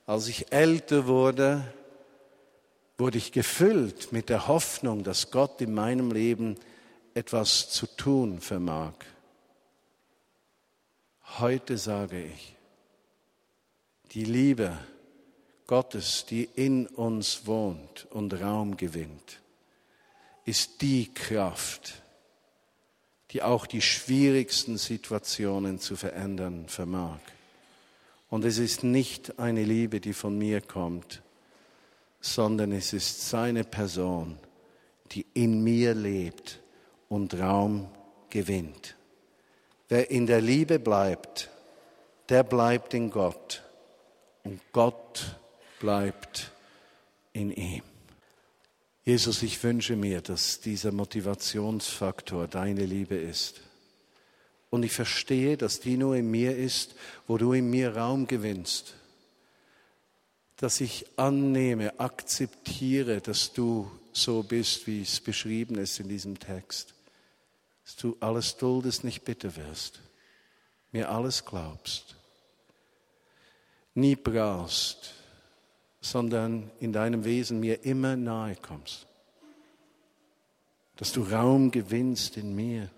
Als 0.07 0.29
ich 0.29 0.51
älter 0.51 1.07
wurde, 1.07 1.63
wurde 2.97 3.19
ich 3.19 3.33
gefüllt 3.33 4.13
mit 4.13 4.31
der 4.31 4.49
Hoffnung, 4.49 5.05
dass 5.05 5.31
Gott 5.31 5.61
in 5.61 5.75
meinem 5.75 6.11
Leben 6.11 6.57
etwas 7.13 7.69
zu 7.69 7.87
tun 7.87 8.41
vermag. 8.41 8.95
Heute 11.39 11.77
sage 11.77 12.25
ich, 12.25 12.57
die 14.13 14.25
Liebe 14.25 14.79
Gottes, 15.67 16.25
die 16.25 16.45
in 16.45 16.87
uns 16.87 17.47
wohnt 17.47 18.07
und 18.11 18.41
Raum 18.41 18.79
gewinnt, 18.79 19.43
ist 20.47 20.81
die 20.81 21.13
Kraft, 21.13 22.03
die 23.33 23.43
auch 23.43 23.67
die 23.67 23.83
schwierigsten 23.83 24.79
Situationen 24.79 25.79
zu 25.79 25.97
verändern 25.97 26.69
vermag. 26.69 27.19
Und 28.29 28.45
es 28.45 28.59
ist 28.59 28.85
nicht 28.85 29.39
eine 29.39 29.65
Liebe, 29.65 30.01
die 30.01 30.13
von 30.13 30.37
mir 30.37 30.61
kommt, 30.61 31.23
sondern 32.21 32.73
es 32.73 32.93
ist 32.93 33.29
seine 33.29 33.65
Person, 33.65 34.39
die 35.13 35.27
in 35.35 35.63
mir 35.63 35.95
lebt 35.95 36.61
und 37.09 37.35
Raum 37.35 37.89
gewinnt. 38.31 38.97
Wer 39.89 40.11
in 40.11 40.27
der 40.27 40.41
Liebe 40.41 40.79
bleibt, 40.79 41.51
der 42.29 42.43
bleibt 42.43 42.95
in 42.95 43.11
Gott 43.11 43.63
und 44.43 44.61
Gott 44.73 45.37
bleibt 45.79 46.51
in 47.33 47.53
ihm. 47.53 47.83
Jesus, 49.07 49.45
ich 49.45 49.63
wünsche 49.63 49.95
mir, 49.95 50.21
dass 50.21 50.59
dieser 50.59 50.91
Motivationsfaktor 50.91 52.49
deine 52.49 52.85
Liebe 52.85 53.15
ist. 53.15 53.61
Und 54.69 54.83
ich 54.83 54.91
verstehe, 54.91 55.57
dass 55.57 55.79
die 55.79 55.97
nur 55.97 56.17
in 56.17 56.29
mir 56.29 56.57
ist, 56.57 56.97
wo 57.29 57.39
du 57.39 57.53
in 57.53 57.71
mir 57.71 57.97
Raum 57.97 58.27
gewinnst. 58.27 58.95
Dass 60.57 60.81
ich 60.81 61.07
annehme, 61.15 62.01
akzeptiere, 62.01 63.21
dass 63.21 63.53
du 63.53 63.89
so 64.13 64.43
bist, 64.43 64.89
wie 64.89 65.03
es 65.03 65.21
beschrieben 65.21 65.79
ist 65.79 66.01
in 66.01 66.09
diesem 66.09 66.41
Text. 66.41 66.93
Dass 67.85 67.95
du 67.95 68.17
alles 68.19 68.57
duldest, 68.57 69.05
nicht 69.05 69.25
bitter 69.25 69.55
wirst. 69.55 70.01
Mir 70.91 71.13
alles 71.13 71.45
glaubst. 71.45 72.17
Nie 73.95 74.17
brauchst 74.17 75.16
sondern 76.11 76.71
in 76.79 76.93
deinem 76.93 77.25
Wesen 77.25 77.61
mir 77.61 77.85
immer 77.85 78.17
nahe 78.17 78.57
kommst. 78.57 79.07
Dass 80.97 81.13
du 81.13 81.23
Raum 81.23 81.71
gewinnst 81.71 82.37
in 82.37 82.55
mir. 82.55 82.89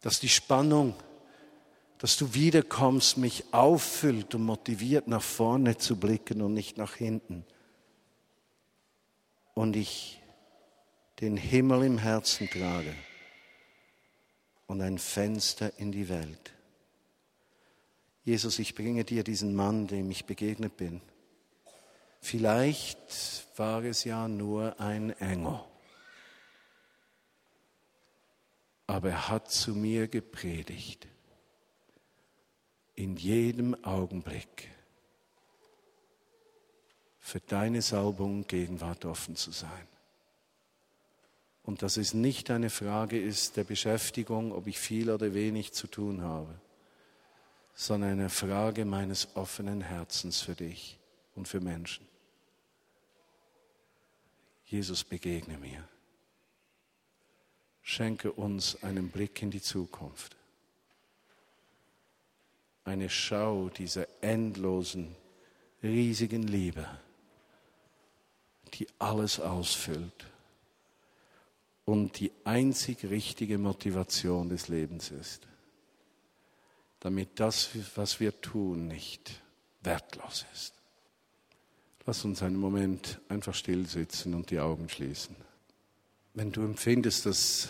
Dass 0.00 0.20
die 0.20 0.28
Spannung, 0.28 0.94
dass 1.98 2.16
du 2.16 2.34
wiederkommst, 2.34 3.18
mich 3.18 3.44
auffüllt 3.52 4.34
und 4.34 4.44
motiviert, 4.44 5.08
nach 5.08 5.22
vorne 5.22 5.78
zu 5.78 5.96
blicken 5.96 6.42
und 6.42 6.54
nicht 6.54 6.78
nach 6.78 6.94
hinten. 6.94 7.44
Und 9.54 9.76
ich 9.76 10.20
den 11.20 11.36
Himmel 11.36 11.84
im 11.84 11.98
Herzen 11.98 12.48
trage 12.48 12.94
und 14.66 14.80
ein 14.80 14.98
Fenster 14.98 15.72
in 15.78 15.92
die 15.92 16.08
Welt. 16.08 16.53
Jesus, 18.24 18.58
ich 18.58 18.74
bringe 18.74 19.04
dir 19.04 19.22
diesen 19.22 19.54
Mann, 19.54 19.86
dem 19.86 20.10
ich 20.10 20.24
begegnet 20.24 20.76
bin. 20.76 21.02
Vielleicht 22.20 23.46
war 23.58 23.84
es 23.84 24.04
ja 24.04 24.28
nur 24.28 24.80
ein 24.80 25.10
Engel, 25.20 25.60
aber 28.86 29.10
er 29.10 29.28
hat 29.28 29.50
zu 29.50 29.74
mir 29.74 30.08
gepredigt, 30.08 31.06
in 32.94 33.16
jedem 33.16 33.74
Augenblick 33.84 34.70
für 37.20 37.40
deine 37.40 37.82
Salbung 37.82 38.46
Gegenwart 38.46 39.04
offen 39.04 39.36
zu 39.36 39.50
sein. 39.50 39.88
Und 41.62 41.82
dass 41.82 41.98
es 41.98 42.14
nicht 42.14 42.50
eine 42.50 42.70
Frage 42.70 43.20
ist 43.20 43.58
der 43.58 43.64
Beschäftigung, 43.64 44.52
ob 44.52 44.66
ich 44.66 44.78
viel 44.78 45.10
oder 45.10 45.34
wenig 45.34 45.72
zu 45.72 45.86
tun 45.86 46.22
habe, 46.22 46.54
sondern 47.74 48.12
eine 48.12 48.30
Frage 48.30 48.84
meines 48.84 49.36
offenen 49.36 49.80
Herzens 49.80 50.40
für 50.40 50.54
dich 50.54 50.98
und 51.34 51.48
für 51.48 51.60
Menschen. 51.60 52.06
Jesus, 54.64 55.04
begegne 55.04 55.58
mir. 55.58 55.86
Schenke 57.82 58.32
uns 58.32 58.82
einen 58.82 59.10
Blick 59.10 59.42
in 59.42 59.50
die 59.50 59.60
Zukunft. 59.60 60.36
Eine 62.84 63.10
Schau 63.10 63.68
dieser 63.68 64.06
endlosen, 64.22 65.14
riesigen 65.82 66.44
Liebe, 66.44 66.86
die 68.74 68.86
alles 68.98 69.40
ausfüllt 69.40 70.26
und 71.84 72.18
die 72.20 72.32
einzig 72.44 73.04
richtige 73.04 73.58
Motivation 73.58 74.48
des 74.48 74.68
Lebens 74.68 75.10
ist 75.10 75.46
damit 77.04 77.38
das, 77.38 77.68
was 77.96 78.18
wir 78.18 78.40
tun, 78.40 78.86
nicht 78.88 79.42
wertlos 79.82 80.46
ist. 80.54 80.72
Lass 82.06 82.24
uns 82.24 82.42
einen 82.42 82.56
Moment 82.56 83.20
einfach 83.28 83.54
still 83.54 83.86
sitzen 83.86 84.32
und 84.32 84.50
die 84.50 84.58
Augen 84.58 84.88
schließen. 84.88 85.36
Wenn 86.32 86.50
du 86.50 86.62
empfindest, 86.62 87.26
dass 87.26 87.68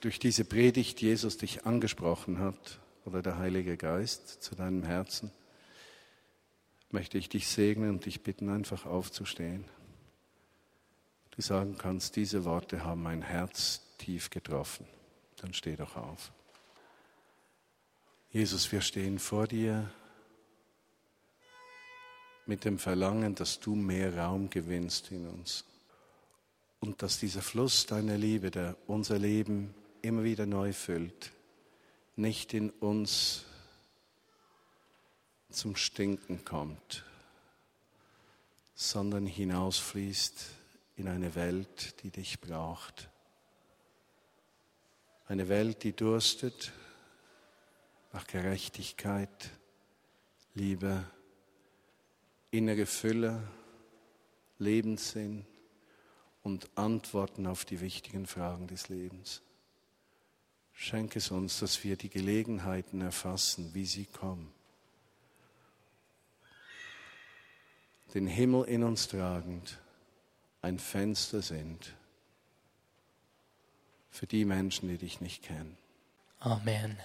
durch 0.00 0.18
diese 0.18 0.46
Predigt 0.46 1.02
Jesus 1.02 1.36
dich 1.36 1.66
angesprochen 1.66 2.38
hat 2.38 2.80
oder 3.04 3.20
der 3.20 3.36
Heilige 3.36 3.76
Geist 3.76 4.42
zu 4.42 4.54
deinem 4.54 4.82
Herzen, 4.82 5.30
möchte 6.90 7.18
ich 7.18 7.28
dich 7.28 7.48
segnen 7.48 7.90
und 7.90 8.06
dich 8.06 8.22
bitten, 8.22 8.48
einfach 8.48 8.86
aufzustehen. 8.86 9.66
Du 11.32 11.42
sagen 11.42 11.76
kannst, 11.76 12.16
diese 12.16 12.46
Worte 12.46 12.82
haben 12.82 13.02
mein 13.02 13.20
Herz 13.20 13.82
tief 13.98 14.30
getroffen. 14.30 14.86
Dann 15.36 15.52
steh 15.52 15.76
doch 15.76 15.96
auf. 15.96 16.32
Jesus, 18.30 18.70
wir 18.72 18.82
stehen 18.82 19.18
vor 19.18 19.46
dir 19.46 19.90
mit 22.44 22.66
dem 22.66 22.78
Verlangen, 22.78 23.34
dass 23.34 23.58
du 23.58 23.74
mehr 23.74 24.18
Raum 24.18 24.50
gewinnst 24.50 25.10
in 25.10 25.26
uns 25.26 25.64
und 26.78 27.00
dass 27.00 27.18
dieser 27.18 27.40
Fluss 27.40 27.86
deiner 27.86 28.18
Liebe, 28.18 28.50
der 28.50 28.76
unser 28.86 29.18
Leben 29.18 29.74
immer 30.02 30.24
wieder 30.24 30.44
neu 30.44 30.74
füllt, 30.74 31.32
nicht 32.16 32.52
in 32.52 32.68
uns 32.68 33.46
zum 35.48 35.74
Stinken 35.74 36.44
kommt, 36.44 37.04
sondern 38.74 39.24
hinausfließt 39.24 40.44
in 40.96 41.08
eine 41.08 41.34
Welt, 41.34 42.02
die 42.02 42.10
dich 42.10 42.40
braucht. 42.40 43.08
Eine 45.28 45.48
Welt, 45.48 45.82
die 45.82 45.94
durstet 45.94 46.72
nach 48.12 48.26
Gerechtigkeit, 48.26 49.50
Liebe, 50.54 51.04
innere 52.50 52.86
Fülle, 52.86 53.46
Lebenssinn 54.58 55.46
und 56.42 56.68
Antworten 56.76 57.46
auf 57.46 57.64
die 57.64 57.80
wichtigen 57.80 58.26
Fragen 58.26 58.66
des 58.66 58.88
Lebens. 58.88 59.42
Schenke 60.72 61.18
es 61.18 61.30
uns, 61.30 61.58
dass 61.58 61.82
wir 61.84 61.96
die 61.96 62.08
Gelegenheiten 62.08 63.00
erfassen, 63.00 63.74
wie 63.74 63.84
sie 63.84 64.06
kommen. 64.06 64.52
Den 68.14 68.26
Himmel 68.26 68.64
in 68.64 68.84
uns 68.84 69.08
tragend 69.08 69.78
ein 70.62 70.78
Fenster 70.78 71.42
sind 71.42 71.94
für 74.10 74.26
die 74.26 74.44
Menschen, 74.44 74.88
die 74.88 74.98
dich 74.98 75.20
nicht 75.20 75.42
kennen. 75.42 75.76
Amen. 76.40 76.96